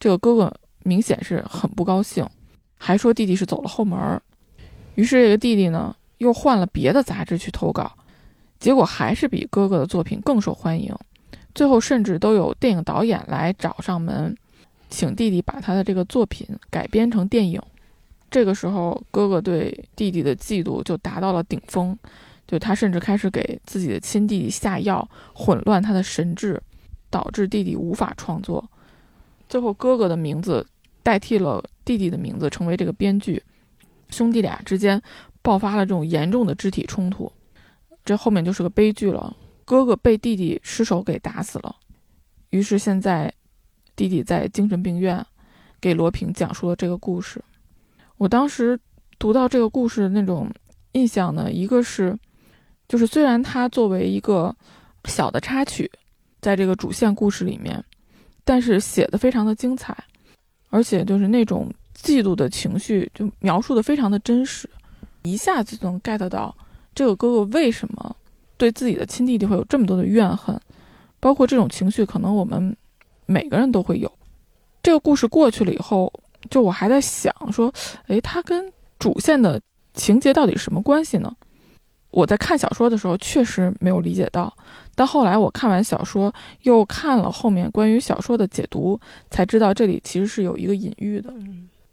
[0.00, 2.28] 这个哥哥明显是很不高兴，
[2.76, 4.20] 还说弟弟是走了后门儿。
[4.96, 7.92] 于是这个弟弟呢，又换了别的杂志去投稿，
[8.58, 10.92] 结果还是比哥哥的作品更受欢迎。
[11.56, 14.36] 最后甚至都有电影导演来找上门，
[14.90, 17.58] 请弟弟把他的这个作品改编成电影。
[18.30, 21.96] 这个时候，哥哥对弟弟的嫉妒就达到了顶峰，
[22.46, 26.62] 就他甚至开始给自己的亲弟弟下药，混乱他的神智，
[27.08, 28.62] 导致弟弟无法创作。
[29.48, 30.66] 最后，哥哥的名字
[31.02, 33.42] 代替了弟弟的名字，成为这个编剧。
[34.10, 35.00] 兄弟俩之间
[35.40, 37.32] 爆发了这种严重的肢体冲突，
[38.04, 39.34] 这后面就是个悲剧了。
[39.66, 41.74] 哥哥被弟弟失手给打死了，
[42.50, 43.30] 于是现在
[43.96, 45.26] 弟弟在精神病院
[45.80, 47.42] 给罗平讲述了这个故事。
[48.16, 48.78] 我当时
[49.18, 50.48] 读到这个故事的那种
[50.92, 52.16] 印象呢，一个是
[52.88, 54.54] 就是虽然它作为一个
[55.06, 55.90] 小的插曲，
[56.40, 57.84] 在这个主线故事里面，
[58.44, 59.96] 但是写的非常的精彩，
[60.70, 61.68] 而且就是那种
[62.00, 64.70] 嫉妒的情绪就描述的非常的真实，
[65.24, 66.56] 一下子就能 get 到
[66.94, 68.16] 这个哥哥为什么。
[68.56, 70.58] 对自己的亲弟弟会有这么多的怨恨，
[71.20, 72.76] 包括这种情绪，可能我们
[73.26, 74.10] 每个人都会有。
[74.82, 76.12] 这个故事过去了以后，
[76.48, 77.72] 就我还在想说，
[78.06, 79.60] 诶，它跟主线的
[79.94, 81.34] 情节到底什么关系呢？
[82.10, 84.56] 我在看小说的时候确实没有理解到，
[84.94, 88.98] 但后来我看完小说，又看了后面关于小说的解读，
[89.30, 91.34] 才知道这里其实是有一个隐喻的。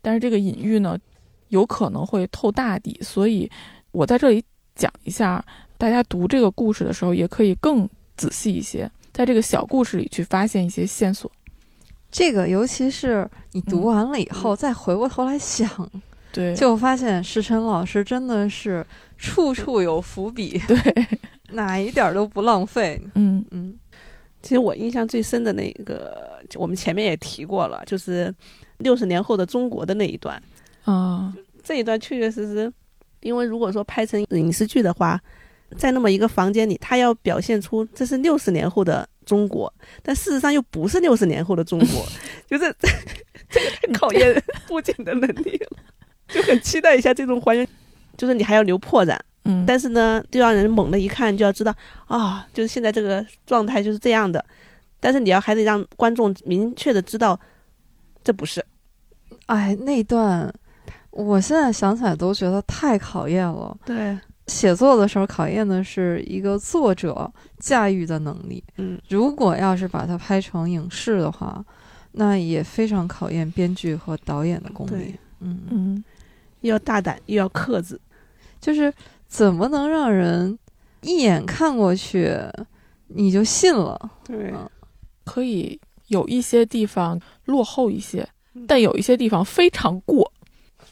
[0.01, 0.97] 但是这个隐喻呢，
[1.49, 3.49] 有可能会透大底，所以
[3.91, 4.41] 我在这里
[4.75, 5.43] 讲一下。
[5.83, 11.29] 大家读这个故事的时候，也可以更仔细一些，在这个小故事里去发现一些线索。
[12.09, 15.67] 这个，尤其是你读完了以后，再回过头来想，
[16.31, 18.85] 对，就发现石晨老师真的是
[19.17, 20.77] 处处有伏笔，对，
[21.51, 23.01] 哪一点都不浪费。
[23.15, 23.77] 嗯嗯，
[24.41, 28.33] 其实我印象最深的那个，我们前面也提过了，就是
[28.77, 30.41] 六十年后的中国的那一段
[30.85, 32.73] 啊，这一段确确实实，
[33.19, 35.21] 因为如果说拍成影视剧的话。
[35.73, 42.05] 在那么一个房间里，他要表现出这是六十年后的中国，但事实上又不是六十年后的中国，
[42.47, 42.73] 就是
[43.49, 45.77] 这个太考验布景的能力了，
[46.27, 47.67] 就很期待一下这种还原，
[48.17, 51.73] 就是你还要留破绽，嗯，但是呢，就让人猛的一看就要知道
[52.07, 54.43] 啊，就是现在这个状态就是这样的，
[54.99, 57.39] 但是你要还得让观众明确的知道
[58.23, 58.63] 这不是，
[59.45, 60.53] 哎，那段
[61.11, 64.17] 我现在想起来都觉得太考验了，对。
[64.53, 68.63] 写作的时候考验的是一个作者驾驭的能力。
[68.77, 71.65] 嗯，如果要是把它拍成影视的话，
[72.11, 75.15] 那也非常考验编剧和导演的功力。
[75.39, 76.03] 嗯嗯，
[76.61, 77.99] 又要大胆又要克制，
[78.61, 78.93] 就是
[79.27, 80.57] 怎么能让人
[81.01, 82.31] 一眼看过去
[83.07, 84.11] 你就信了？
[84.23, 84.53] 对，
[85.25, 88.27] 可以有一些地方落后一些，
[88.67, 90.31] 但有一些地方非常过。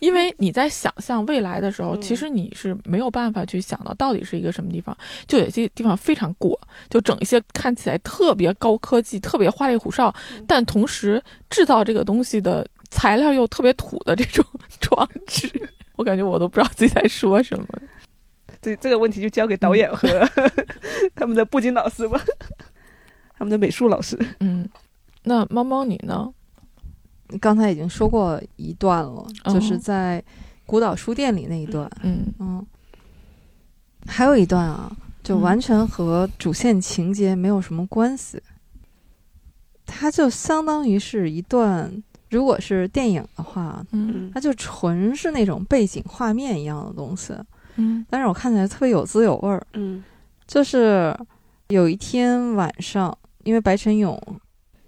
[0.02, 6.60] 因为你在想象未来的时候，其实你是没有办法去想到到底是一个什么地方，就有些地方非常过，
[6.90, 10.12] 就整一些看起来特别高科技、特别花里胡哨，
[10.48, 14.44] 但同时制造这个东西的材料又特别土的这种
[14.82, 15.48] 装置，
[15.98, 17.68] 我感觉我都不知道自己在说什么。
[18.60, 20.08] 这这个问题就交给导演和
[21.14, 22.20] 他们的布景老师吧，
[23.38, 24.18] 他们的美术老师。
[24.40, 24.68] 嗯，
[25.22, 26.34] 那猫猫你呢？
[27.40, 30.24] 刚才已经说过一段了，就是在
[30.66, 31.90] 孤岛书店里那一段。
[32.02, 32.66] 嗯嗯，
[34.06, 34.92] 还有一段啊，
[35.24, 38.42] 就完全和主线情节没有什么关系。
[39.86, 41.92] 它就相当于是一段，
[42.30, 47.34] 如果是电影的话，嗯，它就纯是那种背景画面一样的东西。
[47.76, 49.66] 嗯，但是我看起来特别有滋有味儿。
[49.74, 50.04] 嗯，
[50.48, 51.14] 就是
[51.68, 54.18] 有一天晚上，因为白晨勇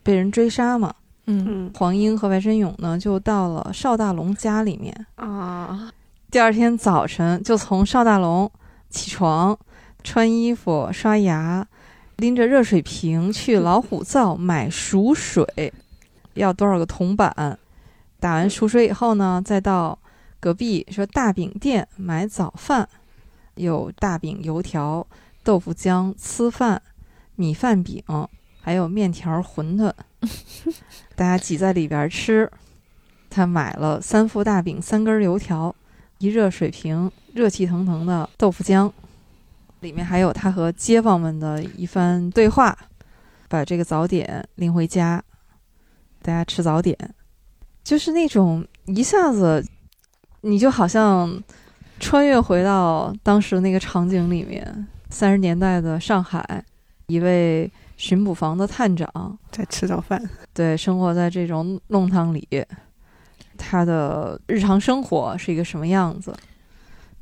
[0.02, 0.94] 被人追杀嘛。
[1.26, 5.92] 嗯，黄英和白真勇呢，就到了邵大龙家里面啊。
[6.30, 8.52] 第二天早晨，就从邵大龙
[8.90, 9.58] 起床、
[10.04, 11.66] 穿衣服、刷牙，
[12.18, 15.74] 拎着热水瓶去老虎灶买熟水，
[16.34, 17.58] 要多少个铜板？
[18.20, 19.98] 打完熟水以后呢，再到
[20.40, 22.90] 隔壁说大饼店买早饭，
[23.56, 25.06] 有大饼、油条、
[25.44, 26.82] 豆腐浆、粢饭、
[27.36, 28.04] 米饭饼。
[28.64, 29.92] 还有面条、馄饨，
[31.18, 32.50] 大家挤在里边吃。
[33.30, 35.76] 他买了三副大饼、三根油条、
[36.20, 38.90] 一热水瓶、热气腾腾的豆腐浆，
[39.82, 42.78] 里面还有他和街坊们的一番对话。
[43.50, 45.22] 把这个早点拎回家，
[46.24, 46.98] 大家吃早点，
[47.84, 49.64] 就是那种一下子，
[50.42, 51.44] 你就好像
[52.00, 56.66] 穿越回到当时那个场景里面，三十年代的上海，
[57.06, 60.22] 一位巡捕房的探长在吃早饭，
[60.54, 62.48] 对，生活在这种弄堂里，
[63.58, 66.36] 他的日常生活是一个什么样子？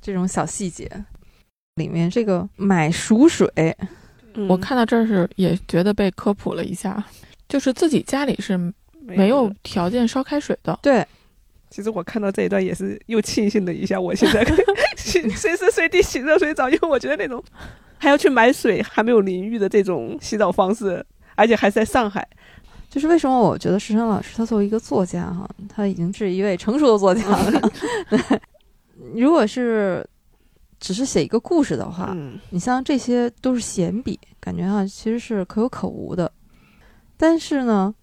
[0.02, 0.90] 这种小细节
[1.76, 3.48] 里面，这个买熟水，
[4.34, 7.04] 嗯我看到这儿是也觉得被科普了一下，
[7.48, 8.58] 就是自己家里是
[9.02, 10.80] 没有条件烧开水的。
[10.82, 11.06] 对，
[11.70, 14.66] 其实我看到这一段也是又庆幸了一下，我现在可以
[14.98, 17.44] 洗随时随地洗热水澡，因为我觉得那种
[18.02, 22.28] 还要去买水还没有淋浴的这种洗澡方式，而且还是在上海，
[22.90, 27.72] 就是为什么我觉得石生老师他作为一个作家哈，他已经是一位成熟的作家了。
[28.10, 28.20] 对，
[29.14, 30.04] 如果是
[30.80, 36.32] 只是写一个故事的话，嗯，你像这些都是闲笔，感觉哈其实是可有可无的。
[37.18, 37.94] 但是呢，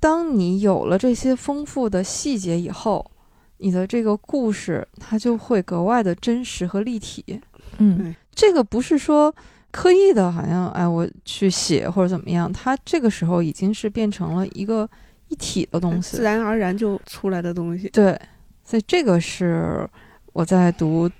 [0.00, 3.10] 当你有了这些丰富的细节以后，
[3.58, 7.38] 你的这个故事它就会格外的真实和立体。
[7.76, 9.34] 嗯，这个不是说
[9.72, 14.88] 刻意的，好像哎我去写或者怎么样，它这个时候已经是变成了一个
[15.26, 16.16] 一体的东西。
[16.16, 17.88] 自然而然就出来的东西。
[17.88, 18.16] 对，
[18.62, 19.90] 所以这个是
[20.32, 21.08] 我在读《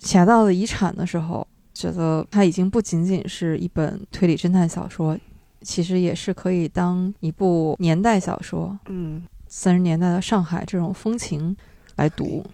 [0.00, 5.16] 侠盗的遗产》的时候，觉得它已经不仅仅是一本推理侦探小说，
[5.60, 11.56] 其实也是可以当一部年代小说，嗯，三十年代的上海这种风情
[11.94, 12.44] 来读。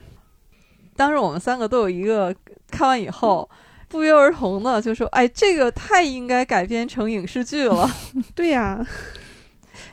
[0.94, 2.36] 当时我们三个都有一个
[2.70, 3.48] 看完以后。
[3.88, 7.90] 不约而同的就说：“哎，这个太应该改编成影视剧了。
[8.34, 8.86] 对呀，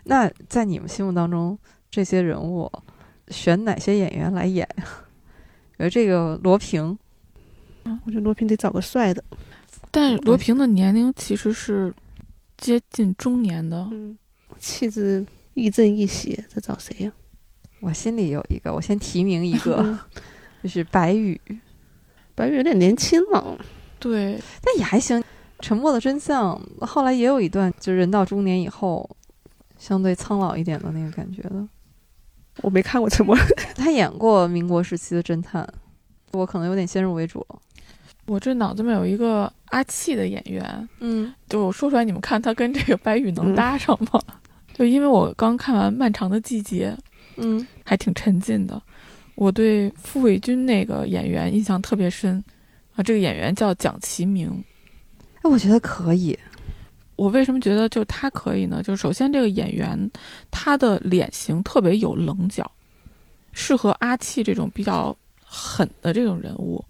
[0.03, 1.57] 那在你们心目当中，
[1.89, 2.71] 这些人物
[3.29, 4.67] 选哪些演员来演？
[5.77, 6.97] 比如这个罗平，
[8.05, 9.23] 我觉得罗平得找个帅的。
[9.91, 11.93] 但罗平的年龄其实是
[12.57, 14.17] 接近中年的，嗯，
[14.59, 17.11] 气质亦正亦邪，这找谁呀、
[17.79, 19.97] 我心里有一个，我先提名一个，嗯
[20.63, 21.39] 就是白宇，
[22.33, 23.57] 白宇有点年轻了，
[24.05, 25.23] 对，但也还行。
[25.61, 29.09] 沉默的真相后来也有一段，就是人到中年以后，
[29.79, 31.67] 相对苍老一点的那个感觉的。
[32.61, 33.35] 我没看过《沉默》。
[33.73, 35.67] 他演过民国时期的侦探，
[36.33, 37.59] 我可能有点先入为主了。
[38.27, 44.21] 我这脑子里面有一个阿气的演员，嗯就我说出来，你们看他跟这个白宇能嗯搭上吗？
[44.73, 46.95] 就因为我刚看完《漫长的季节》，
[47.37, 48.79] 嗯，还挺沉浸的。
[49.35, 52.43] 我对傅卫军那个演员印象特别深
[52.95, 54.63] 啊，这个演员叫蒋奇明。
[55.41, 56.37] 哎，我觉得可以。
[57.17, 58.83] 我为什么觉得就他可以呢？
[58.83, 60.11] 就是首先这个演员
[60.51, 62.69] 他的脸型特别有棱角，
[63.53, 66.83] 适合阿气这种比较狠的这种人物。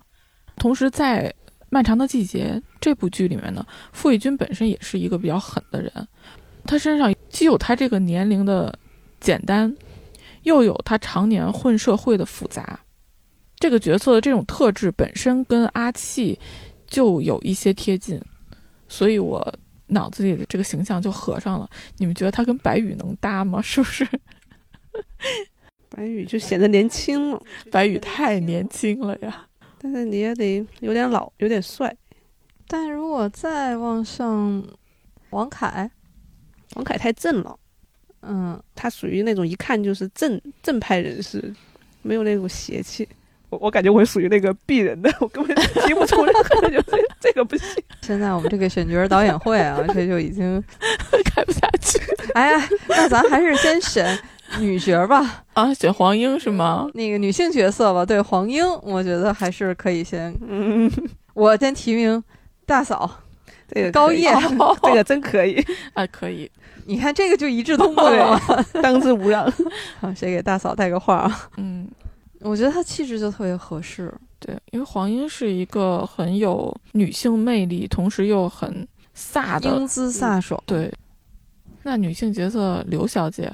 [0.56, 1.30] 同时在
[1.70, 5.92] 《漫长的季节》这部剧里面呢，傅卫军本身也是一个比较狠的人，
[6.66, 8.78] 他身上既有他这个年龄的
[9.20, 9.76] 简单，
[10.44, 12.80] 又有他常年混社会的复杂。
[13.58, 16.38] 这个角色的这种特质本身跟阿气
[16.86, 18.22] 就有一些贴近，
[18.88, 19.54] 所以我
[19.88, 21.70] 脑子里的这个形象就合上了。
[21.98, 23.62] 你们觉得他跟白宇能搭吗？
[23.62, 24.08] 是不是？
[25.90, 27.42] 白宇就显得年轻了，
[27.72, 29.48] 白宇太年轻了呀！
[29.78, 31.96] 但是你也得有点老，有点帅。
[32.68, 34.62] 但如果再往上，
[35.30, 35.90] 王凯，
[36.74, 37.58] 王凯太正了，
[38.22, 41.54] 嗯，他属于那种一看就是正正派人士，
[42.02, 43.08] 没有那种邪气。
[43.56, 47.84] 我我感觉我属于那个鄙人的，我根本提不出任何的，就 这这个不行。
[48.02, 50.62] 现在我们这个选角导演会啊，这就已经，
[51.24, 52.00] 开不下去
[52.36, 54.18] 哎呀，那咱还是先选
[54.60, 55.74] 女角吧，啊！
[55.74, 56.88] 选黄英是吗？
[56.94, 58.06] 那个女性角色吧。
[58.06, 60.92] 对，黄英，我觉得还是可以先，嗯，
[61.34, 62.22] 我先提名
[62.66, 63.10] 大嫂
[63.74, 64.30] 这个高叶。
[64.84, 65.64] 这个真可以，
[65.94, 66.50] 啊，可以。
[66.88, 68.66] 你看这个就一致通过了吗？
[68.84, 69.52] 当之无恙。
[70.00, 71.50] 好，谁给大嫂带个话啊？
[71.58, 71.88] 嗯，
[72.46, 74.14] 我觉得她气质就特别合适。
[74.40, 78.88] 对，因为黄英是一个很有女性魅力，同时又很
[79.18, 80.92] 飒的英姿飒爽，对，
[81.84, 83.52] 那女性角色刘小姐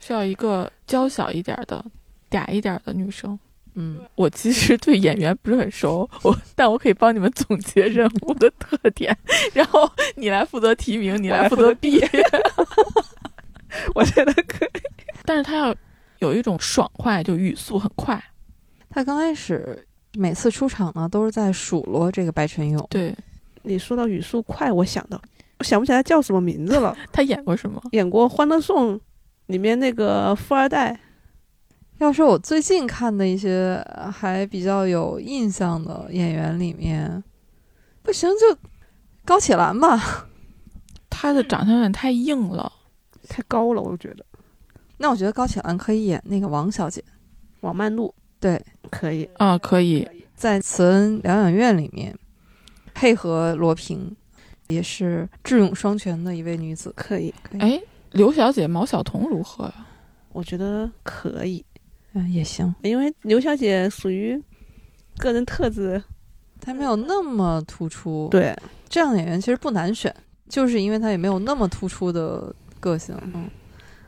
[0.00, 1.84] 需要一个娇小一点儿的、
[2.30, 3.38] 嗲一点儿的女生。
[3.74, 9.16] 嗯，我其实对演员不是很熟，我但我可以帮你们总结人物的特点，
[9.54, 12.00] 然后你来负责提名，你来负责毕。
[13.94, 14.70] 我觉得可以。
[15.24, 15.72] 但是他要
[16.20, 18.22] 有一种爽快，就语速很快。
[18.88, 22.86] 他刚开始每次出场呢，都是在数落这个白晨勇。
[22.88, 23.14] 对
[23.62, 25.20] 你说到语速快，我想到，
[25.58, 26.96] 我想不起来叫什么名字了。
[27.12, 27.82] 他演过什么？
[27.92, 28.96] 演过《欢乐颂》
[29.46, 30.98] 里面那个富二代，
[31.98, 37.22] 要是我最近看的一些呃还比较有印象的演员里面，
[38.02, 38.58] 不行就
[39.24, 40.26] 高启兰吧。
[41.08, 42.72] 他的长相有点太硬了。
[43.28, 44.24] 太高了，我觉得。
[45.02, 47.02] 那我觉得高启兰可以演那个王小姐。
[47.60, 50.06] 王曼璐对，可以，啊，可以。
[50.36, 52.14] 在慈恩疗养院里面
[52.92, 54.14] 配合罗平，
[54.68, 56.92] 也是智勇双全的一位女子。
[56.94, 57.82] 可以，可以，哎，
[58.12, 59.86] 刘小姐毛晓彤如何呀？
[60.32, 61.64] 我觉得可以，
[62.12, 64.38] 嗯，也行，因为刘小姐属于
[65.16, 66.02] 个人特质，
[66.60, 68.54] 她没有那么突出。，对，
[68.88, 70.14] 这样的演员其实不难选，
[70.48, 73.14] 就是因为她也没有那么突出的个性。
[73.34, 73.50] 嗯，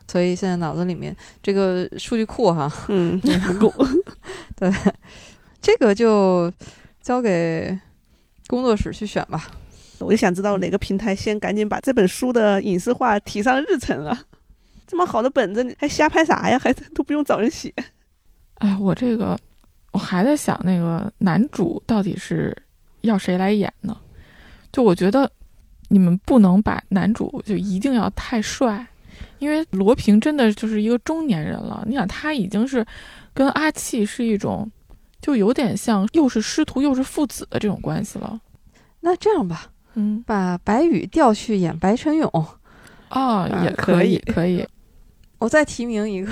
[0.07, 3.87] 所以现在脑子里面这个数据库哈，嗯，不 够，
[5.61, 6.51] 这个就
[7.01, 7.77] 交给
[8.47, 9.49] 工作室去选吧。
[9.99, 14.21] 我就想知道哪个平台先赶紧把这本书的影视化提上日程啊！
[14.85, 16.59] 这么好的本子，你还瞎拍啥呀？
[16.59, 17.73] 还都不用找人写。
[18.55, 19.39] 哎，我这个
[19.93, 22.55] 我还在想，那个男主到底是
[23.01, 23.97] 要谁来演呢？
[24.73, 25.31] 就我觉得
[25.87, 28.85] 你们不能把男主就一定要太帅，
[29.39, 31.83] 因为罗平真的就是一个中年人了。
[31.87, 32.85] 你想，他已经是
[33.33, 34.69] 跟阿气是一种，
[35.21, 38.39] 就有点像又是师徒又是父子的这种关系了。
[39.01, 42.45] 那这样吧，嗯，把白宇调去演白晨勇，
[43.09, 44.67] 哦，也可以可以，可以。
[45.39, 46.31] 我再提名一个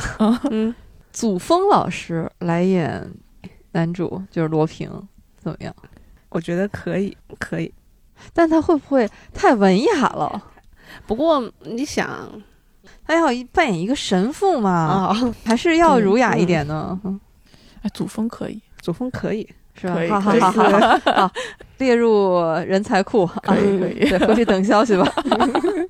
[0.50, 0.74] 嗯，
[1.12, 3.06] 祖峰老师来演
[3.74, 4.90] 男主，就是罗平，
[5.38, 5.76] 怎么样？
[6.30, 7.74] 我觉得可以，可以。
[8.34, 10.42] 但他会不会太文雅了？
[11.06, 12.30] 不过你想
[13.12, 15.14] 他要扮演一个神父嘛，啊，
[15.46, 17.00] 还是要儒雅一点呢？
[17.04, 17.20] 嗯
[17.84, 20.10] 哎，祖峰可以，祖峰可以，是吧可以？
[20.10, 20.98] 好好可以好好
[21.28, 21.32] 好，
[21.80, 23.42] 列入人才库啊！
[23.42, 25.12] 可以可以 对，回去等消息吧。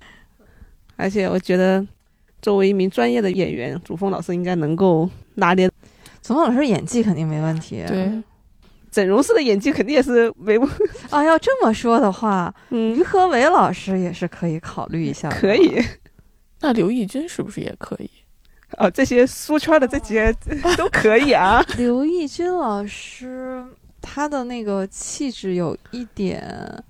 [0.96, 1.86] 而且我觉得
[2.42, 5.70] 作为一名专业的演员，祖峰老师应该能够拿捏。
[6.22, 7.84] 祖峰老师演技肯定没问题。
[7.88, 8.10] 对，
[8.90, 10.70] 整容师的演技肯定也是没问，
[11.10, 15.30] 啊，要这么说的话，嗯于，和伟老师也是可以考虑一下。
[15.30, 15.84] 可以。
[16.62, 18.10] 那刘奕君是不是也可以？
[18.78, 20.34] 哦，这些书圈的这些
[20.78, 21.62] 都可以啊。
[21.78, 23.64] 刘奕君老师，
[24.02, 26.82] 他的那个气质有一点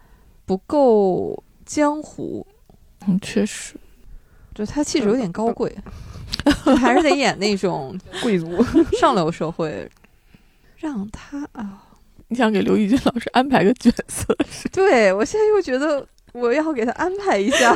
[0.46, 2.46] 不够江湖，
[3.08, 3.76] 嗯，确实。
[4.54, 5.74] 就他气质有点高贵，
[6.66, 8.64] 就还是得演那种 贵族，
[9.00, 9.90] 上流社会。
[10.78, 11.82] 让他啊，
[12.28, 14.68] 你想给刘奕君老师安排个角色是？
[14.70, 17.76] 对我现在又觉得我要给他安排一下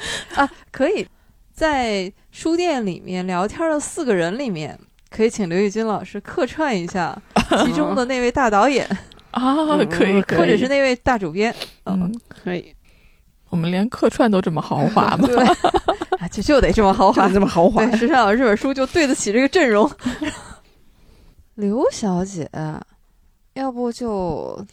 [0.34, 1.06] 啊，可以
[1.52, 4.78] 在书店里面聊天的四个人里面，
[5.10, 7.20] 可以请刘玉军老师客串一下
[7.64, 8.86] 其中的那位大导演，
[9.32, 11.54] 啊，嗯可以，可以，或者是那位大主编。
[11.84, 12.74] 嗯，可以，
[13.50, 15.26] 我们连客串都这么豪华吗？
[15.26, 15.44] 对，
[16.18, 17.98] 啊，就就得这么豪华，这么豪华对，。
[17.98, 19.90] 时尚老师这本书就对得起这个阵容。
[21.54, 22.48] 刘小姐，
[23.54, 24.64] 要不就，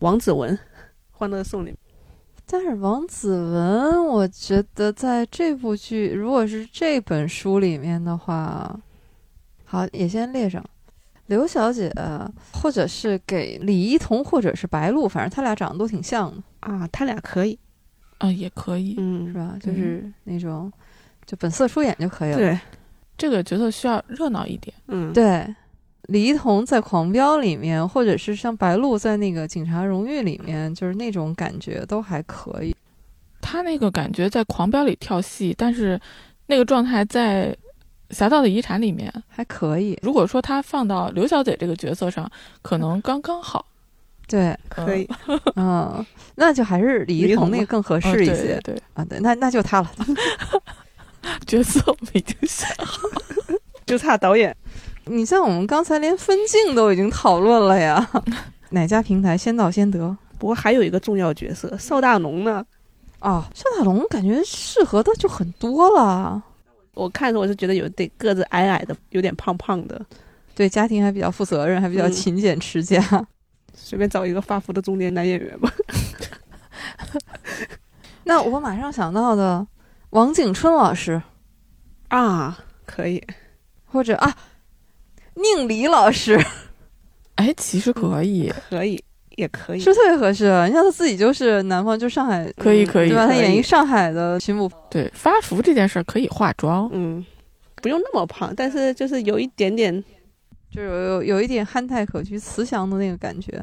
[0.00, 0.56] 王子文，
[1.12, 1.72] 《欢乐颂》里，
[2.52, 8.76] 但是王子文，我觉得在这部剧，如果是这本书里面的话，
[9.64, 10.64] 好，也先列上。
[11.26, 11.92] 刘小姐，
[12.52, 17.56] 或者是给李一桐，或者是白鹿，反正他俩长得都挺像的，啊，他俩可以，
[18.18, 18.96] 啊，也可以。
[18.98, 19.56] 嗯是嗯，吧？
[19.60, 20.72] 就是那种，
[21.24, 22.36] 就本色出演就可以了。
[22.36, 22.58] 对，
[23.16, 24.74] 这个角色需要热闹一点。
[24.88, 25.46] 嗯，对，
[26.04, 32.74] 李一桐在《狂飙》里面，或者是像白鹿在那个《警察荣誉》里面，就是那种感觉都还可以。
[33.40, 36.00] 他那个感觉在《狂飙》里跳戏，但是
[36.46, 37.56] 那个状态在
[38.14, 42.30] 《侠盗的遗产》里面，还可以，如果说他放到刘小姐这个角色上，
[42.60, 43.64] 可能刚刚好。
[44.26, 45.08] 对，可以，
[45.56, 49.04] 嗯，那就还是李一桐那个更合嗯适一些、对对对啊。
[49.04, 49.90] 对，那那就他了。
[51.46, 53.08] 角色我们已经想好。
[53.84, 54.56] 就差导演。
[55.06, 58.10] 你像我们刚才连分镜都已经讨论了呀，
[58.70, 60.16] 哪家平台先到先得？
[60.38, 62.64] 不过还有一个重要角色邵大龙呢，
[63.20, 66.42] 哦，邵大龙感觉适合的就很多了，
[66.94, 70.00] 我看着我是觉得有点个子矮矮的，有点胖胖的，
[70.54, 72.12] 对家庭还比较负责任，还比较嗯。
[72.12, 73.26] 勤俭持家。
[73.74, 75.72] 随便找一个发福的中年男演员吧。
[78.24, 79.66] 那我马上想到的
[80.10, 81.20] 王景春老师，
[82.08, 83.22] 啊，可以，
[83.86, 84.36] 或者啊
[85.42, 86.38] 宁理老师，
[87.36, 89.02] 哎，其实可以，可以，
[89.36, 89.80] 也可以。
[89.80, 90.44] 是特别合适。
[90.66, 93.16] 你像他自己就是南方，就上海，可以，可以对。
[93.16, 93.26] 吧？
[93.26, 96.88] 他演一上海的巡捕，对，发福这件事儿可以化妆。
[96.92, 97.24] 嗯，
[97.76, 100.02] 不用那么胖，但是就是有一点点，
[100.70, 103.62] 就是有有有一点憨态可掬、慈祥的那个感觉。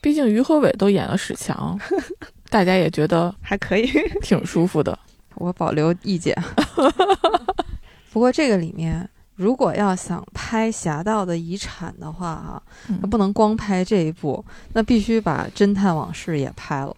[0.00, 1.78] 毕竟于和伟都演了史强，
[2.50, 3.90] 大家也觉得还可以。
[4.20, 4.98] 挺舒服的。
[5.36, 6.36] 我保留意见。
[8.12, 16.96] 不过这个里面，如果要想拍《侠盗的遗产》的话，哈，嗯那不能光拍这一部，那必须把《侦探往事》也拍了。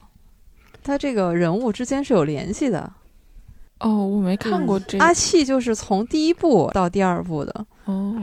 [0.82, 2.92] 他这个人物之间是有联系的。
[3.80, 5.04] 哦，我没看过这个。
[5.04, 8.22] 阿气就是从第一部到第二部的，哦，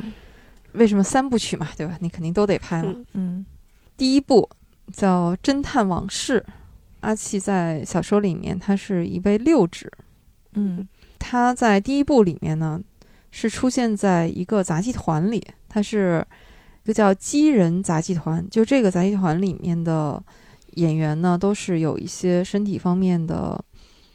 [0.73, 1.97] 为什么三部曲嘛，对吧？
[1.99, 2.91] 你肯定都得拍嘛。
[2.95, 3.45] 嗯嗯
[3.95, 4.49] 第一部
[4.91, 6.43] 叫《侦探往事》，
[7.01, 9.91] 阿气在小说里面他是一位六指，
[10.53, 10.87] 嗯
[11.19, 12.81] 他在第一部里面呢
[13.35, 16.23] 是出现在一个杂技团里，它是
[16.83, 20.23] 一个叫机人杂技团，就这个杂技团里面的
[20.75, 23.59] 演员呢都是有一些身体方面的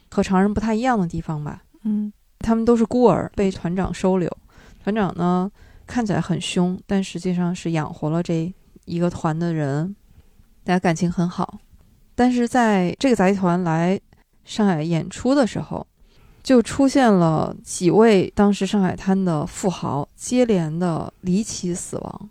[0.09, 1.61] 和常人不太一样的地方吧。
[1.83, 4.37] 嗯他们都是孤儿，被团长收留。
[4.81, 5.51] 团长呢
[5.85, 8.51] 看起来很凶，但实际上是养活了这
[8.85, 9.93] 一个团的人，
[10.63, 11.59] 大家感情很好。
[12.15, 13.99] 但是在这个杂技团来
[14.45, 15.85] 上海演出的时候，
[16.49, 22.29] 就出现了几位当时上海滩的富豪接连的离奇死亡，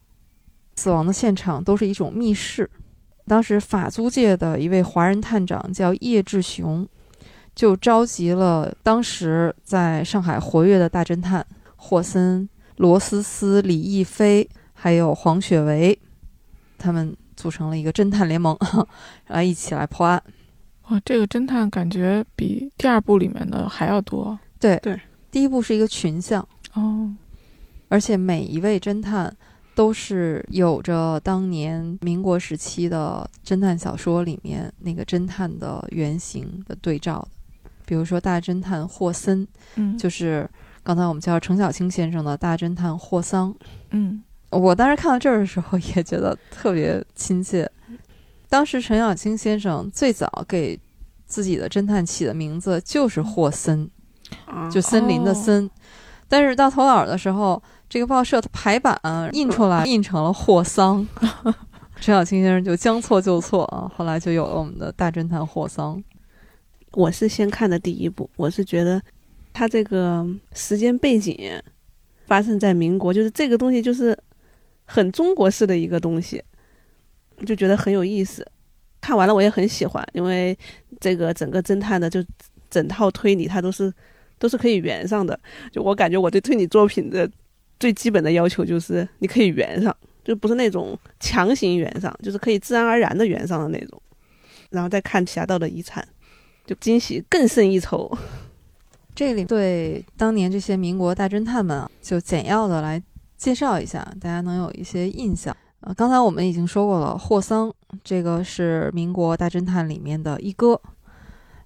[0.74, 2.68] 死亡的现场都是一种密室。
[3.28, 6.84] 当时法租界的一位华人探长叫叶志雄，
[7.54, 11.46] 就召集了当时在上海活跃的大侦探
[11.76, 12.48] 霍森、
[12.78, 15.96] 罗思思、李亦菲，还有黄雪薇，
[16.76, 18.58] 他们组成了一个侦探联盟，
[19.28, 20.20] 来一起来破案。
[20.90, 24.98] 哇，这个侦探感觉比第二部里面的还要多对对，
[25.30, 27.14] 第一部是一个群像，哦。
[27.88, 29.34] 而且每一位侦探
[29.74, 37.70] 都是有着当年民国时期的侦探小说里面那个侦探的原型的对照的。
[37.86, 40.48] 比如说大侦探霍森，嗯，就是
[40.82, 43.54] 刚才我们叫程小青先生的大侦探霍桑。
[43.90, 47.70] 嗯我当时看到这儿的时候也觉得特别亲切。
[48.48, 50.78] 当时陈小青先生最早给
[51.26, 53.88] 自己的侦探起的名字就是霍森，
[54.46, 55.70] 啊就森林的森。
[56.28, 58.98] 但是到头脑的时候，这个报社的排版
[59.32, 61.06] 印出来印成了霍桑，
[62.00, 66.02] 陈小青先生就将错就错啊，后来就有了我们的大侦探霍桑。
[66.92, 69.00] 我是先看的第一部，我是觉得
[69.52, 71.36] 他这个时间背景
[72.26, 74.18] 发生在民国，就是这个东西就是
[74.84, 76.42] 很中国式的一个东西，
[77.46, 78.46] 就觉得很有意思。
[79.00, 80.56] 看完了我也很喜欢，因为
[81.00, 82.24] 这个整个侦探的就
[82.70, 83.92] 整套推理它都是
[84.38, 85.38] 都是可以圆上的。
[85.70, 87.30] 就我感觉我对推理作品的
[87.78, 94.02] 最基本的要求就是你可以圆上，就不是那种强行圆上，就是可以自然而然的圆上的那种。
[94.70, 96.02] 然后再看《侠盗的遗产》。
[96.66, 98.14] 就惊喜更胜一筹。
[99.14, 103.02] 这里对当年这些民国大侦探们啊，就简要的来
[103.38, 105.56] 介绍一下，大家能有一些印象。
[105.80, 107.72] 呃，刚才我们已经说过了，霍桑
[108.02, 110.80] 这个是民国大侦探里面的一哥，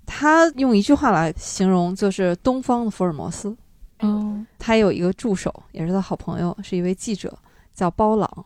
[0.04, 3.56] 他用一句话来形容，就是东方的福尔摩斯。
[4.00, 7.32] 哦他有一个助手，也是他好朋友，是一位记者，
[7.72, 8.44] 叫包朗，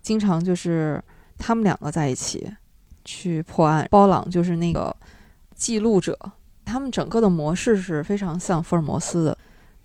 [0.00, 1.02] 经常就是
[1.36, 2.50] 他们两个在一起
[3.04, 3.86] 去破案。
[3.90, 4.94] 包朗就是那个
[5.54, 6.16] 记录者，
[6.64, 9.36] 他们整个的模式是非常像福尔摩斯的，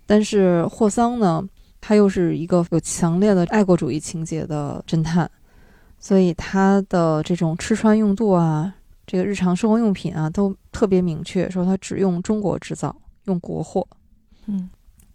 [0.06, 1.44] 但是霍桑呢，
[1.80, 5.30] 他又是一个有强烈的爱国主义情节的侦探，
[5.98, 8.74] 所以他的这种吃穿用度啊，
[9.06, 13.86] 这个日常生活用品啊，都特别明确，说他只用中国制造，用国货。
[14.46, 14.68] 嗯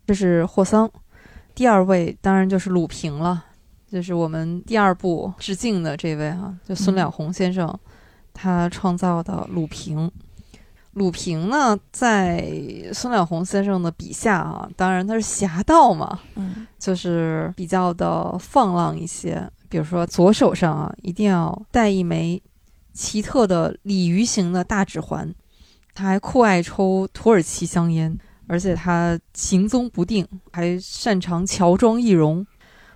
[0.06, 0.90] 这是霍桑，
[1.56, 3.46] 第二位当然就是鲁平了，
[3.90, 7.80] 就是我们第二部致敬的这位哈、就孙了红先生，
[8.34, 10.12] 他创造的鲁平。
[10.94, 12.48] 鲁平呢，在
[12.94, 19.50] 孙了红先生的笔下啊，当然他是侠盗嘛，嗯就是比较的放浪一些。
[19.70, 22.40] 比如说左手上啊，一定要戴一枚
[22.94, 25.34] 奇特的鲤鱼形的大指环，
[25.96, 28.16] 他还酷爱抽土耳其香烟，
[28.46, 32.46] 而且他行踪不定，还擅长乔装易容。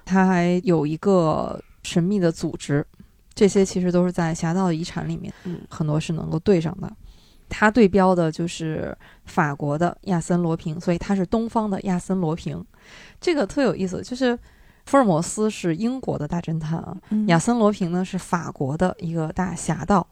[0.06, 2.86] 他还有一个神秘的组织，
[3.34, 6.90] 这些其实都是在《侠盗遗产》里面，嗯很多是能够对上的。
[7.50, 8.96] 他对标的就是
[9.26, 12.64] 法国的亚森罗平，所以他是东方的亚森罗平。
[13.20, 14.38] 这个特有意思，就是
[14.86, 20.06] 福尔摩斯是英国的大侦探啊，嗯亚森罗平呢是法国的一个大侠盗。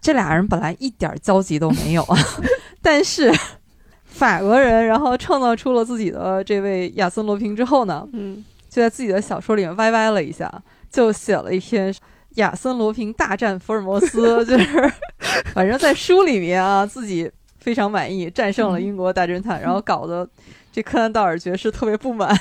[0.00, 2.16] 这俩人本来一点交集都没有啊，
[2.80, 3.30] 但是
[4.06, 10.50] 法国人然后创造出了自己的这位亚森罗平之后呢，嗯，就在自己的小说里面歪歪了一下，
[10.90, 11.94] 就写了一篇
[12.36, 14.92] 亚森罗平大战福尔摩斯， 就是
[15.52, 20.28] 反正在书里面啊，自己非常满意，战胜了英国大侦探，然后搞得
[20.72, 22.36] 这柯南道尔爵士特别不满。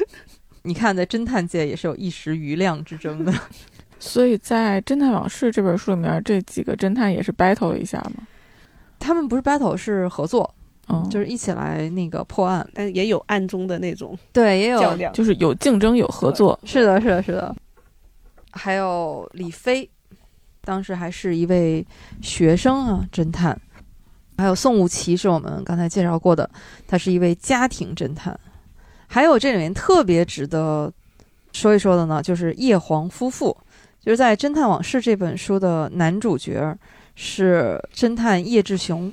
[0.62, 3.32] 你看，在侦探界也是有一时余量之争的。
[3.98, 8.26] 所以在《侦探往事》这本书里面，这几个侦探也是 battle 一下嘛。
[8.98, 10.54] 他们不是 battle，是合作，
[10.88, 12.66] 嗯，就是一起来那个破案。
[12.74, 15.12] 但也有暗中的那种对，也有较量。
[15.12, 16.58] 就是有竞争有合作。
[16.64, 17.56] 是的，是的，是的。
[18.52, 19.88] 还有李飞，
[20.62, 21.86] 当时还是一位
[22.20, 23.58] 学生啊，侦探。
[24.38, 26.48] 还有宋武奇是我们刚才介绍过的，
[26.88, 28.38] 他是一位家庭侦探。
[29.06, 30.90] 还有这里面特别值得
[31.52, 33.56] 说一说的呢，就是叶黄夫妇，
[34.00, 36.74] 就是在《侦探往事》这本书的男主角
[37.14, 39.12] 是侦探叶志雄，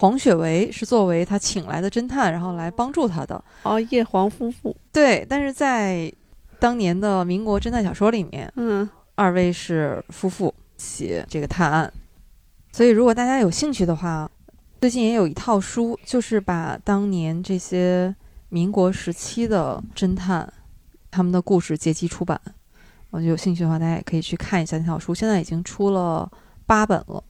[0.00, 3.44] 黄雪薇是作为他请来的侦探，然后来帮助他的。
[3.62, 6.12] 哦，叶黄夫妇，对，但是在
[6.58, 11.92] 当年的民国侦探小说里面，嗯，二位是夫妇写这个探案，
[12.72, 14.30] 所以如果大家有兴趣的话，
[14.80, 18.14] 最近也有一套书，就是把当年这些
[18.48, 20.52] 民国时期的侦探
[21.10, 22.40] 他们的故事结集出版。
[23.10, 26.30] 我觉得有兴趣的话，大家也可以去看一下那套书，现在已经出了
[26.66, 27.22] 八本了。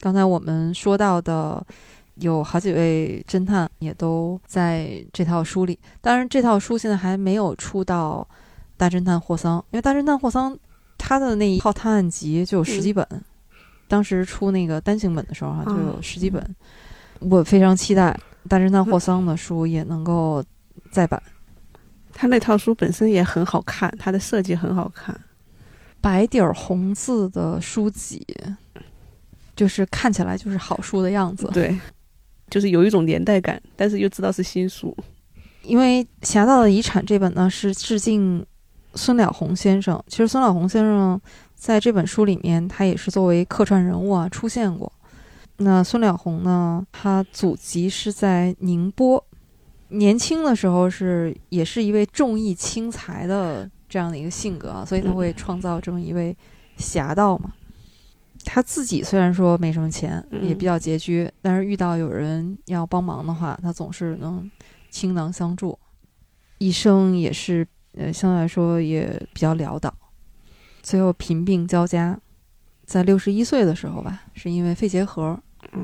[0.00, 1.64] 刚才我们说到的
[2.14, 8.26] 有好几位侦探也都在这套书里，当然这套书现在还没有出到
[8.80, 10.54] 《大侦探霍桑》，因为《大侦探霍桑》
[10.96, 13.06] 他的那一套探案集就有十几本，
[13.86, 16.42] 当时出那个单行本的时候哈、就有十几本。
[17.18, 18.18] 我非常期待
[18.48, 20.42] 《大侦探霍桑》的书也能够
[20.90, 21.22] 再版。
[22.14, 25.14] 他那套书本身也很好看，它的设计很好看。
[26.00, 28.26] 白底儿红字的书籍，
[29.54, 31.46] 就是看起来就是好书的样子。
[31.52, 31.78] 对，
[32.48, 34.96] 就是有一种年代感，但是又知道是新书。
[35.62, 38.42] 因为《侠盗的遗产》这本呢是致敬
[38.94, 40.02] 孙了红先生。
[40.06, 41.20] 其实孙了红先生
[41.54, 44.92] 在这本书里面，他也是作为客串人物啊出现过。
[45.58, 49.22] 那孙了红呢，他祖籍是在宁波，
[49.88, 56.34] 年轻的时候是也是一位重义轻财的这样的一个性格啊，所以他会创造这么一位
[56.78, 57.52] 侠盗嘛。
[58.42, 64.50] 他自己虽然说没什么钱，嗯也比较拮据，但是遇到有人要帮忙的话，他总是能
[64.88, 65.78] 倾囊相助，
[66.56, 69.92] 一生也是呃相对来说也比较潦倒，
[70.82, 72.18] 最后贫病交加，
[72.84, 75.38] 在六十一岁的时候吧，是因为肺结核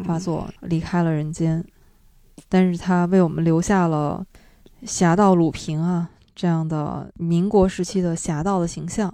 [0.04, 1.64] 发作离开了人间，
[2.48, 4.24] 但是他为我们留下了
[4.84, 9.12] 侠盗鲁平啊这样的民国时期的侠盗的形象，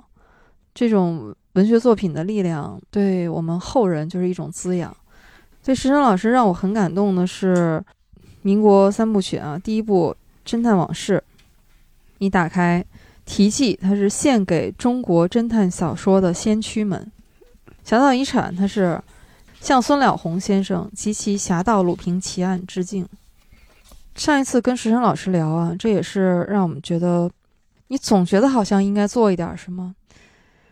[0.74, 4.94] 这种文学作品的力量对我们后人就是一种滋养。
[5.62, 7.80] 对石生老师让我很感动的是，
[8.42, 10.16] 民国三部曲啊，第一部
[10.50, 11.22] 《侦探往事》，
[12.22, 12.84] 你打开
[13.24, 17.00] 题记，它是献给中国侦探小说的先驱们；
[17.82, 19.02] 《侠盗遗产》它是
[19.60, 23.04] 向孙了红先生及其侠盗鲁平奇案致敬。
[24.14, 27.28] 上一次跟石晨老师聊啊，这也是让我们觉得，
[27.88, 29.92] 你总觉得好像应该做一点什么。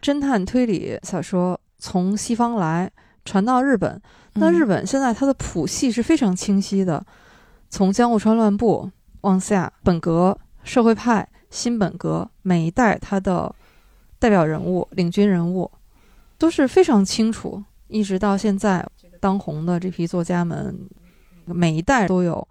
[0.01, 2.88] 侦探推理小说从西方来
[3.24, 4.01] 传到日本，
[4.34, 7.05] 那日本现在它的谱系是非常清晰的，
[7.68, 8.88] 从江户川乱步
[9.22, 13.55] 往下，本格、社会派、新本格，每一代他的
[14.18, 15.70] 代表人物、领军人物
[16.38, 18.86] 都是非常清楚，一直到现在
[19.20, 20.88] 当红的这批作家们，
[21.44, 22.46] 每一代都有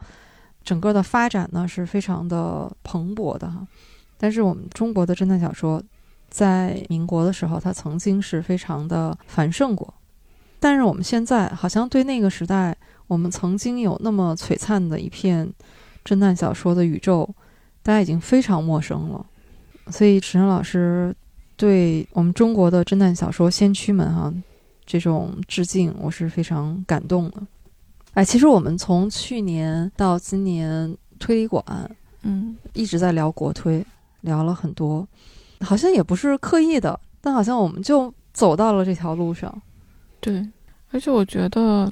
[0.64, 3.66] 整个的发展呢是非常的蓬勃的哈。
[4.18, 5.82] 但是我们中国的侦探小说，
[6.30, 9.94] 在民国的时候，它曾经是非常的繁盛过。
[10.60, 12.76] 但是我们现在好像对那个时代，
[13.08, 15.50] 我们曾经有那么璀璨的一片
[16.04, 17.34] 侦探小说的宇宙，
[17.90, 19.26] 大家已经非常陌生了。
[19.90, 21.12] 所以池晨老师
[21.58, 24.32] 对我们中国的侦探小说先驱们哈
[24.86, 27.42] 这种致敬，我是非常感动的。
[28.14, 31.66] 哎，其实我们从去年到今年推理馆
[32.22, 33.84] 嗯，一直在聊国推，
[34.22, 35.08] 聊了很多，
[35.62, 39.52] 好像也不是刻意的，但好像我们就走到了这条路上。
[40.20, 40.48] 对，
[40.92, 41.92] 而且我觉得，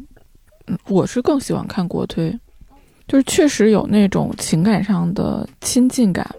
[0.67, 2.39] 嗯，我是更喜欢看国推，
[3.07, 6.29] 就是确实有那种情感上的亲近感。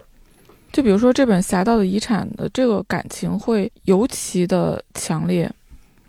[0.71, 5.51] 就比如说这本《侠盗的遗产》的这个感情会尤其的强烈。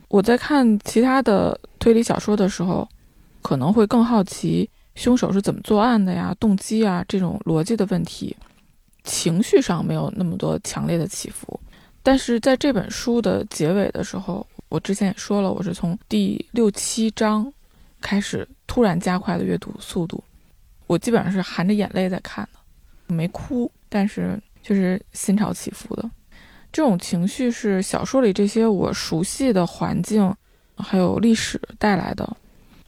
[0.09, 2.87] 我在看其他的推理小说的时候，
[3.41, 8.37] 可能会更好奇凶手是怎么作案的呀、动机啊这种逻辑的问题，
[9.05, 11.59] 情绪上没有那么多强烈的起伏。
[12.03, 17.51] 但是在这本书的结尾的时候，我之前也说了，我是从第六七章
[18.01, 20.23] 开始突然加快了阅读速度，
[20.91, 26.11] 我基本上是含着眼泪在看的，没哭，但是就是心潮起伏的。
[26.73, 30.35] 这种情绪是小说里这些我熟悉的环境
[30.77, 32.37] 还有历史带来的，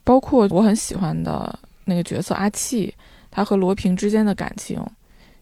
[0.02, 2.92] 包括我很喜欢的那个角色阿气，
[3.30, 4.84] 他和罗平之间的感情，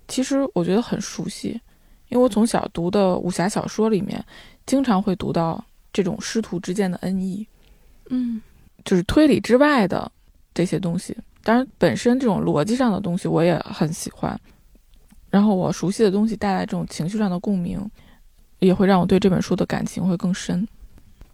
[0.06, 1.58] 其实我觉得很熟悉，
[2.11, 4.22] 因为我从小读的武侠小说里面，
[4.66, 7.46] 经常会读到这种师徒之间的恩义，
[8.11, 8.42] 嗯
[8.84, 10.12] 就是推理之外的
[10.52, 11.16] 这些东西。
[11.43, 14.38] 当然，本身这种逻辑上的东西我也很喜欢，
[15.30, 17.80] 然后我熟悉的东西带来这种情绪上的共鸣，
[18.59, 20.66] 也会让我对这本书的感情会更深。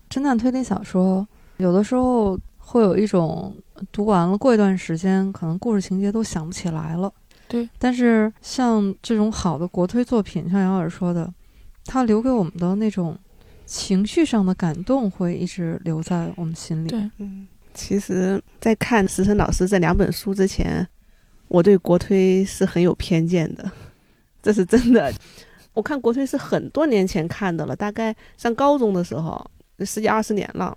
[0.09, 1.27] 侦探推理小说
[1.57, 3.55] 有的时候会有一种
[3.91, 7.13] 读完了，过一段时间可能故事情节都想不起来了。
[7.49, 11.33] 对，但是像这种好的国推作品，像姚老师说的，
[11.85, 13.19] 他留给我们的那种
[13.65, 16.89] 情绪上的感动，会一直留在我们心里。
[16.89, 17.47] 对，嗯，
[17.77, 20.89] 其实，在看石生老师这两本书之前，
[21.49, 23.71] 我对国推是很有偏见的，
[24.43, 25.13] 这是真的。
[25.75, 29.49] 我看国推是很多年前看的了，大概上高中的时候，
[29.81, 30.77] 十几二十年了。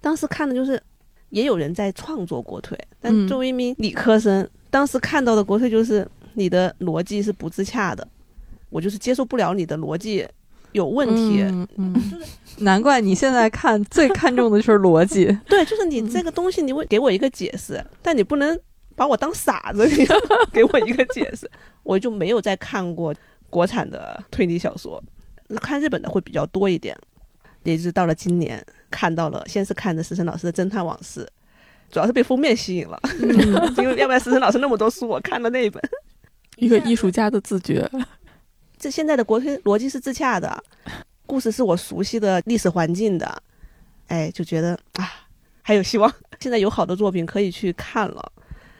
[0.00, 0.82] 当时看的就是，
[1.28, 8.08] 也有人在创作国推，但嗯作为一名理科生，当时看到的国推就是你的逻辑是不自洽的，
[8.70, 10.26] 我就是接受不了你的逻辑
[10.72, 11.42] 有问题。
[11.42, 11.94] 嗯嗯，
[12.58, 15.26] 难怪你现在看最看重的就是逻辑。
[15.48, 18.58] 对，就是你这个东西，你会给我一个解释，但你不能
[18.94, 20.06] 把我当傻子，你
[20.52, 21.50] 给我一个解释。
[21.82, 23.14] 我就没有再看过
[23.48, 25.02] 国产的推理小说，
[25.62, 26.96] 看日本的会比较多一点。
[27.62, 31.20] 也就是到了今年看到了，先是看的石森老师的《侦探往事》，
[31.90, 32.98] 主要是被封面吸引了，
[33.76, 35.82] 因为要不然石森老师那么多书，我看了那一本。
[36.56, 37.86] 一个艺术家的自觉。
[38.80, 40.64] 这现在的国推逻辑是自洽的，
[41.26, 43.42] 故事是我熟悉的历史环境的，
[44.06, 45.06] 哎，就觉得啊，
[45.60, 46.10] 还有希望。
[46.40, 48.32] 现在有好的作品可以去看了。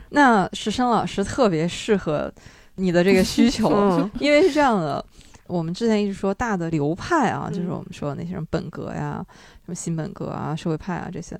[0.09, 2.33] 那石生老师特别适合
[2.77, 5.05] 你的这个需求， 嗯因为是这样的。
[5.47, 11.39] 我们之前一直说大的流派啊，嗯就是我们说的那些什么本格呀、什么新本格啊、社会派啊这些，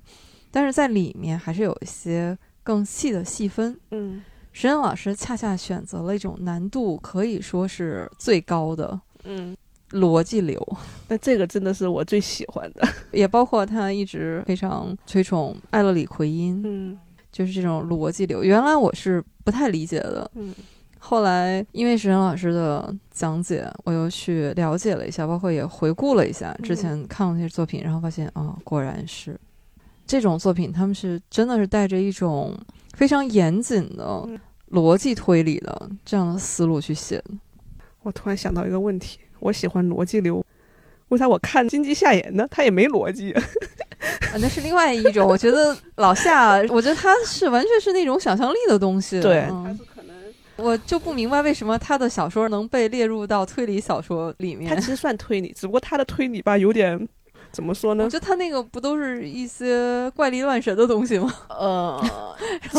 [0.51, 3.75] 但是在里面还是有一些更细的细分。
[3.89, 4.21] 嗯
[4.51, 9.55] 石生老师恰恰选择了一种难度可以说是最高的嗯，
[9.91, 10.59] 逻辑流，
[11.07, 12.87] 那这个真的是我最喜欢的。
[13.11, 16.97] 也包括他一直非常推崇艾勒里奎因，嗯
[17.31, 18.43] 就是这种逻辑流。
[18.43, 20.53] 原来我是不太理解的，嗯
[21.03, 29.39] 后来因为石晨老师的讲解，我又去了解了一下，包括也回顾了一下之前看过那些作品，然后发现啊、果然是
[30.11, 32.53] 这种作品，他们是真的是带着一种
[32.97, 34.37] 非常严谨的嗯
[34.71, 37.23] 逻辑推理的这样的思路去写的。
[38.03, 40.45] 我突然想到一个问题，我喜欢逻辑流，
[41.07, 42.45] 为啥我看金鸡夏言呢？
[42.51, 43.31] 他也没逻辑。
[44.33, 49.21] 啊，那是另外一种，我觉得老夏，我觉得他是完全是那种想象力的东西。
[49.21, 50.13] 对嗯可能
[50.57, 54.75] 我就不明白为什么他的小说能被列入到推理小说里面他。
[54.75, 57.07] 其实算推理，只不过他的推理吧有点
[57.51, 58.09] 怎么说呢我？
[58.09, 61.31] 觉得他那个不都是一些怪力乱神的东西吗？
[61.49, 62.01] 呃，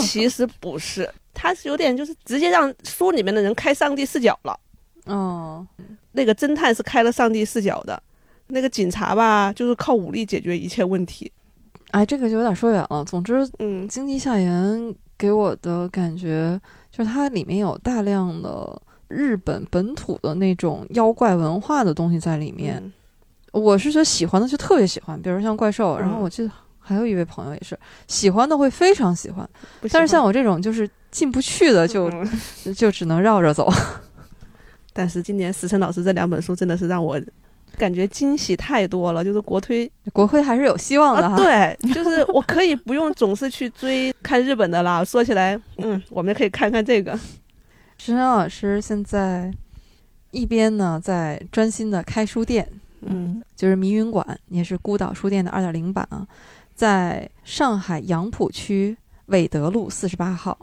[0.02, 4.58] 其实不是，他是有点就是直接让书里面的人开上帝视角了。
[5.04, 5.66] 哦，
[6.12, 8.02] 那个侦探是开了上帝视角的，
[8.48, 11.30] 那个警察吧就是靠武力解决一切问题。
[11.90, 13.04] 哎，这个就有点说远了。
[13.04, 14.50] 总之，《嗯经济下言》
[15.18, 16.58] 给我的感觉
[16.90, 22.80] 就是它里面有大量的日本本土的那种妖怪文化的东西在里面。
[22.82, 22.92] 嗯
[23.52, 27.78] 我是说喜欢的就特别喜欢，比如像怪兽，然后嗯我记得还有一位朋友也是
[28.08, 29.48] 喜欢的会非常喜欢，
[29.90, 32.28] 但是像我这种就是进不去的就，嗯
[32.74, 33.70] 就只能绕着走。
[34.92, 37.18] 但是今年石晨老师这两本书真的是让我
[37.78, 41.36] 感觉惊喜太多了，就是国推国推还是有希望的啊，哈。
[41.36, 45.02] 对， 就是我可以不用总是去追看日本的啦。
[45.02, 47.14] 说起来，嗯，我们可以看看这个，
[47.96, 49.50] 石晨老师现在
[50.30, 52.68] 一边呢在专心的开书店，
[53.06, 56.26] 嗯就是迷云馆，也是孤岛书店的二点零版啊，
[56.74, 58.96] 在上海杨浦区
[59.26, 60.56] 纬德路四十八号。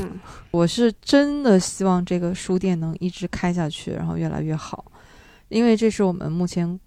[0.00, 0.18] 嗯
[0.50, 4.84] 我是真的希望这个书店能一直开下去，然后越来越好，
[5.48, 6.78] 因为这是我们目前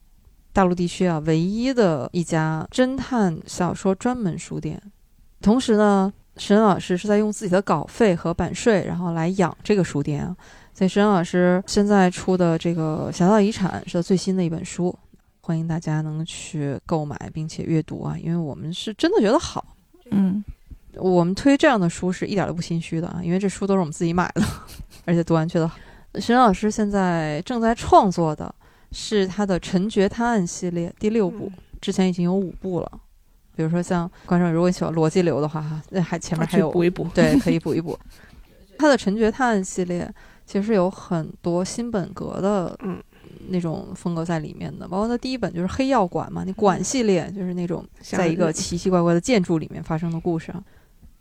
[0.51, 4.81] 大陆地区啊唯一的一家侦探小说专门书店。
[5.39, 10.35] 同时呢，沈老师是在用自己的稿费和版税，然后来养这个书店啊。
[10.73, 14.97] 所以沈老师现在出的这个《侠盗遗产》是他最新的一本书，
[15.41, 19.75] 欢迎大家能去购买并且阅读啊，因为我们是真的觉得好。
[20.11, 20.43] 嗯，
[20.95, 24.43] 我们推这样的书是一点都不心虚的啊，因为这书都是我们自己买的，
[25.05, 25.77] 而且读完觉得好。
[26.15, 28.53] 沈老师现在正在创作的
[28.91, 31.49] 是他的《陈觉探案》系列第六部，
[31.79, 32.91] 之前已经有五部了。
[33.55, 37.07] 比如说像观众如果喜欢逻辑流的话，哈，那还前面还有补一补。
[37.13, 37.97] 对，可以补一补。
[38.77, 40.11] 他的《陈觉探案》系列
[40.51, 43.01] 其实有很多新本格的嗯
[43.47, 50.61] 那种风格在里面的，包括他第一本就是黑药馆嘛，那馆系列就是那种在一个奇奇怪怪的建筑里面发生的故事啊。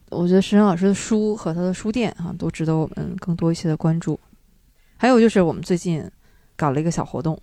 [0.09, 4.19] 我觉得石山老师的书和他的书店啊，都值得我们更多一些的关注。
[4.97, 6.05] 还有就是我们最近
[6.57, 7.41] 搞了一个小活动，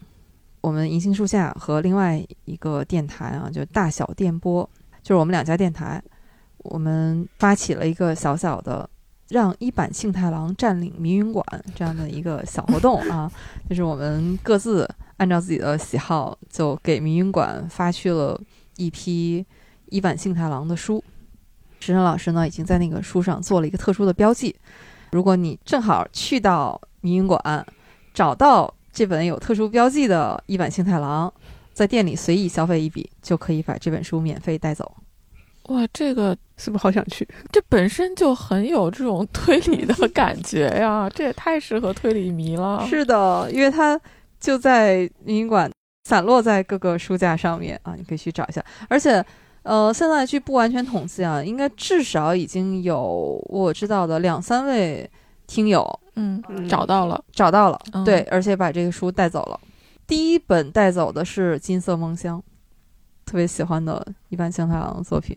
[0.59, 4.69] 我们银杏树下和另外一个电台啊，就是大小电波，
[5.01, 6.03] 就是我们两家电台，
[6.57, 8.87] 我们发起了一个小小的
[9.29, 13.31] 让一坂幸太郎占领迷云馆这样的一个小活动啊，
[13.69, 18.39] 就是我们各自按照自己的喜好，就给迷云馆发去了
[18.77, 19.45] 一批
[19.89, 21.03] 一坂幸太郎的书。
[21.79, 24.55] 石晨老师呢，已经在那个书上做了一个特殊的标记。
[25.11, 27.65] 如果你正好去到迷云馆，
[28.13, 31.31] 找到这本有特殊标记的一版幸太郎，
[31.73, 34.95] 在店里随意消费一笔，就可以把这本书免费带走。
[35.67, 37.27] 哇，这个是不是好想去？
[37.51, 42.85] 这本身就很有这种推理的 感觉呀，这也太适合推理迷了。
[42.87, 43.99] 是的，因为它
[44.39, 45.69] 就在民营馆
[46.05, 48.63] 散落在各个书架上面啊，你可以去找一下。
[48.87, 49.23] 而且，
[49.63, 55.09] 呃，现在据不完全统计啊，应该至少已经有我知道的两三位
[55.47, 59.59] 听友嗯，嗯找到了，找到了，嗯对，而且把这个书带走了。
[60.07, 62.39] 第一本带走的是《金色梦乡》，
[63.29, 65.35] 特别喜欢的一般幸太郎的作品。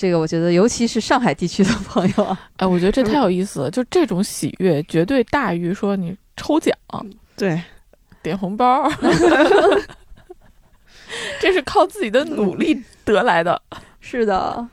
[0.00, 6.74] 这个我觉得，尤其是上海地区的朋友啊，哎，我觉得这太有意思了，就这种喜悦绝对大于说你抽奖
[7.36, 7.62] 对，
[8.22, 8.90] 点红包，
[11.38, 13.60] 这是靠自己的努力得来的。
[14.00, 14.66] 是的，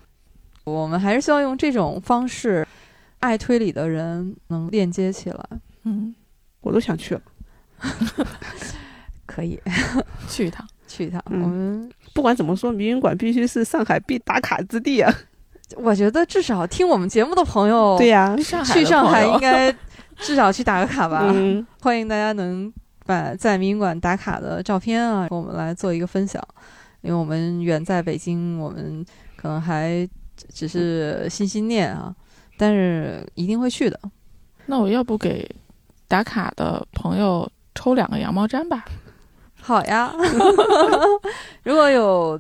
[0.64, 2.66] 我们还是希望用这种方式，
[3.20, 5.46] 爱推理的人能链接起来。
[5.84, 6.16] 嗯，
[6.62, 7.22] 我都想去了。
[9.26, 9.60] 可以
[10.30, 10.66] 去一趟。
[10.88, 11.22] 去一趟。
[11.30, 15.14] 嗯我们不管怎么说，民营馆必须是上海必打卡之地啊！
[15.76, 19.72] 我觉得至少听我们节目的朋友，对呀、上海去上海应该
[20.16, 21.32] 至少去打个卡吧。
[21.32, 22.74] 嗯，欢迎大家能
[23.06, 26.44] 把在民营馆打卡的照片啊，跟我们来做一个分享。
[27.02, 29.06] 因为我们远在北京，我们
[29.36, 30.10] 可能还
[30.52, 32.12] 只是心心念啊，
[32.58, 34.00] 但是一定会去的。
[34.66, 35.48] 那我要不给
[36.08, 38.86] 打卡的朋友抽两个羊毛毡吧？
[39.68, 40.14] 好呀，
[41.64, 42.40] 如果有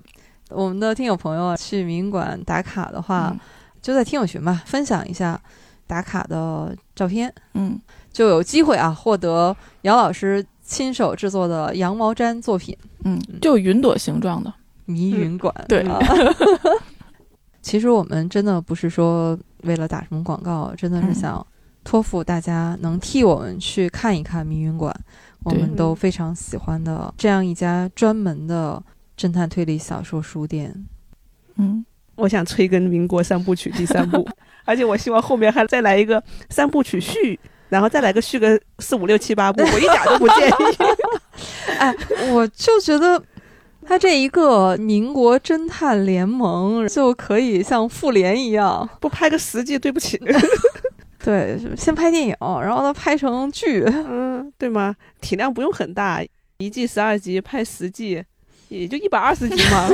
[0.49, 3.39] 我们的听友朋友啊去民馆打卡的话，嗯。
[3.81, 5.37] 就在听友群吧，分享一下
[5.85, 7.77] 打卡的照片，嗯，
[8.13, 12.75] 就有机会啊获得杨老师亲手制作的羊毛毡作品。
[13.03, 14.53] 嗯，就云朵形状的。
[14.85, 15.53] 迷云馆。
[15.67, 15.81] 对。
[15.81, 15.99] 啊。
[17.61, 21.13] 其实我们真的不是说为了打什么广告，真的是嗯。
[21.15, 21.47] 想
[21.83, 24.93] 托付大家能替我们去看一看迷云馆，
[25.43, 28.81] 我们都非常喜欢的这样一家专门的
[29.17, 30.85] 侦探推理小说书店。
[31.55, 31.85] 嗯，
[32.15, 34.27] 我想催更《民国三部曲》第三部，
[34.65, 40.51] 而且我希望后面还再来一个三部曲续，然后再来个续个四五六七八部， 我一点都不介意。
[41.79, 41.95] 哎，
[42.31, 43.23] 我就觉得。
[43.89, 50.19] 他这一个民国侦探联盟就可以像复联一样，不拍个十季，对不起。
[51.27, 54.95] 对，先拍电影，然后呢拍成剧， 嗯，对吗？
[55.19, 56.23] 体量不用很大，
[56.59, 58.23] 一季十二集，拍十季，
[58.69, 59.89] 也就一百二十集嘛，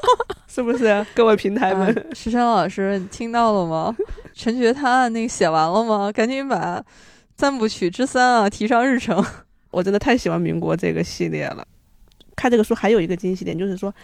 [0.48, 1.04] 是不是？
[1.14, 3.94] 各位平台们，啊石山老师，你听到了吗？
[4.32, 6.10] 陈觉探案那个写完了吗？
[6.10, 6.82] 赶紧把
[7.36, 9.22] 三部曲之三啊提上日程。
[9.70, 11.68] 我真的太喜欢民国这个系列了。
[12.34, 13.94] 看这个书还有一个惊喜点，就是说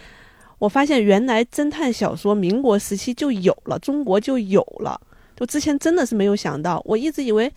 [0.59, 5.01] 我发现原来侦探小说民国时期就有了，中国就有了。
[5.35, 7.51] 就之前真的是没有想到，我一直以为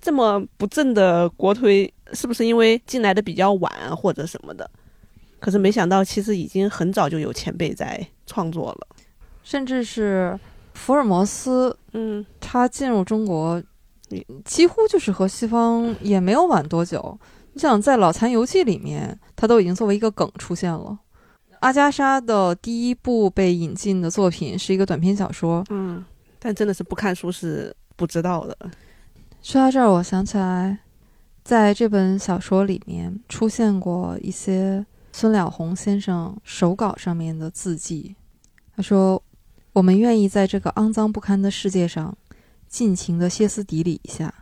[0.00, 4.70] 这么不正的国推是不是因为进来的比较晚啊或者什么的？
[5.38, 8.86] 可是没想到，其实已经很早就有前辈在创作了。
[9.42, 10.38] 甚至是
[10.74, 13.62] 福尔摩斯，嗯，他进入中国，
[14.44, 17.18] 几乎就是和西方也没有晚多久。
[17.52, 20.98] 你想，在《老残游记》里面，他都已经作为一个梗出现了。
[21.60, 26.04] 阿加莎的第一部被引进的作品是一个短篇小说，嗯，
[26.46, 28.56] 但真的是不看书是不知道的。
[29.42, 30.78] 说到这儿，我想起来，
[31.42, 38.14] 在这本小说里面出现过一些孙了红先生手稿上面的字迹。
[38.76, 39.20] 他说
[39.74, 42.16] ：“我们愿意在这个肮脏不堪的世界上
[42.68, 44.32] 尽情的歇斯底里一下，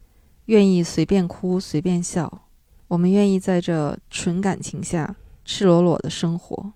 [0.45, 2.43] 愿意随便哭随便笑，
[2.87, 6.71] 我们愿意在这纯感情下赤裸裸的生活。”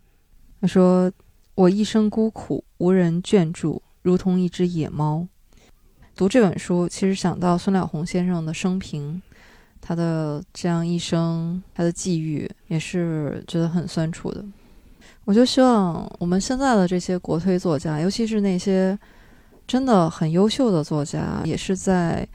[0.63, 1.13] 他说
[1.55, 5.27] ：“我一生孤苦，无人眷注，如同一只野猫。”
[6.17, 9.23] 读这本书，其实想到孙了红先生的生平，
[9.81, 14.45] 他的这样一生，他的际遇，也是觉得很酸楚的。
[15.25, 18.99] 我就希望我们现在的这些国推作家，尤其是那些
[19.65, 22.27] 真的很优秀的作家，也是在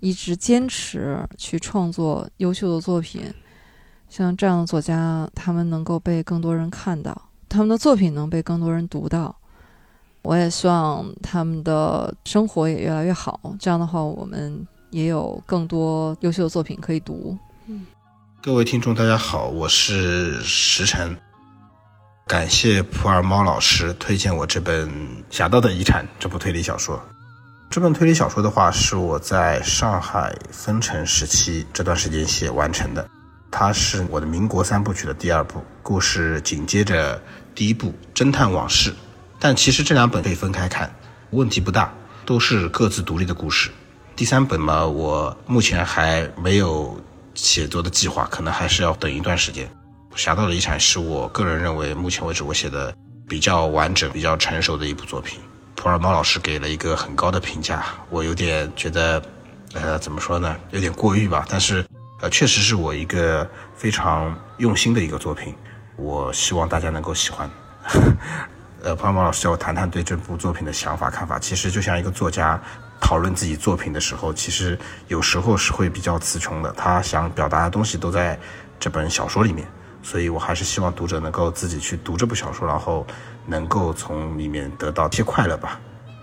[0.00, 3.22] 一直坚持去创作优秀的作品。
[4.10, 9.34] 像这样的作家，他们能够被更多人看到，他们的作品能被更多人读到。
[10.22, 17.36] 我也希望他们的生活也越来越好，这样的话，我们也有更多优秀的作品可以读。
[17.66, 17.86] 嗯
[18.42, 21.16] 各位听众，大家好，我是石晨。
[22.26, 24.88] 感谢普洱猫老师推荐我这本
[25.30, 26.98] 《侠盗的遗产》这部推理小说。
[27.68, 33.06] 这本推理小说的话，是我在上海分城时期这段时间写完成的。
[33.50, 37.20] 它是我的民国三部曲的第二部，故事紧接着
[37.54, 38.90] 第一部《侦探往事》。
[39.42, 40.94] 但其实这两本可以分开看，
[41.30, 41.90] 问题不大，
[42.26, 43.70] 都是各自独立的故事。
[44.14, 47.02] 第三本嘛，我目前还没有
[47.34, 49.66] 写作的计划，可能还是要等一段时间。
[50.14, 52.94] 《侠盗的遗产》是我个人认为目前为止我写的
[53.26, 55.40] 比较完整、比较成熟的一部作品。
[55.74, 59.22] 普尔猫老师给了一个很高的评价，我有点觉得，
[59.72, 61.46] 呃，怎么说呢，有点过誉吧。
[61.48, 61.82] 但是，
[62.20, 65.54] 呃，确实是我一个非常用心的一个作品，
[65.96, 67.48] 我希望大家能够喜欢。
[68.82, 71.38] 呃，普尔猫老师叫我谈谈对这部作品的想法、看法。
[71.38, 72.60] 其实就像一个作家
[73.00, 74.78] 讨论自己作品的时候，其实
[75.08, 76.72] 有时候是会比较词穷的。
[76.72, 78.38] 他想表达的东西都在
[78.78, 79.66] 这本小说里面。
[80.02, 83.06] 所以，我还是希望读者能够自己去读这部小说，然后
[83.46, 85.78] 能够从里面得到一些快乐吧。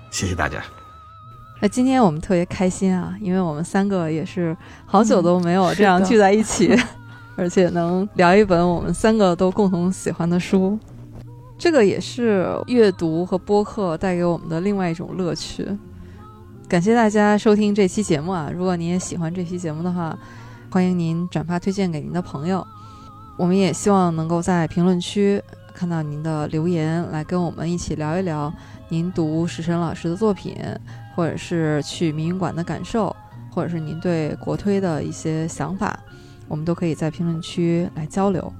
[0.09, 0.59] 谢谢大家。
[1.61, 6.75] 那今天我们特别开心啊，因为我们三个也是好久都没有这样聚在一起，
[7.37, 10.79] 而且能聊一本我们三个都共同喜欢的书，
[11.57, 15.67] 这个也是阅读和播客带给我们的另外一种乐趣。
[16.69, 18.51] 感谢大家收听这期节目啊！
[18.53, 20.17] 如果您也喜欢这期节目的话，
[20.69, 22.65] 欢迎您转发推荐给您的朋友。
[23.37, 25.41] 我们也希望能够在评论区
[25.73, 28.53] 看到您的留言，来跟我们一起聊一聊
[28.89, 30.57] 您读石晨老师的作品，
[31.15, 33.15] 或者是去民营馆的感受，
[33.51, 35.97] 或者是您对国推的一些想法，
[36.47, 38.51] 我们都可以在评论区来交流。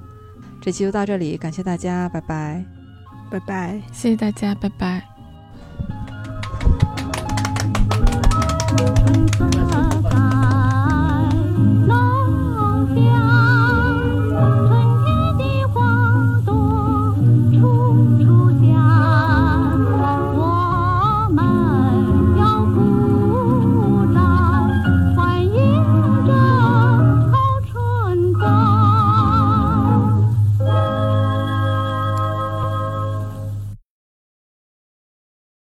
[0.62, 2.64] 这期就到这里，感谢大家，拜拜，
[3.30, 3.82] 拜拜。
[3.92, 5.04] 谢谢大家拜拜。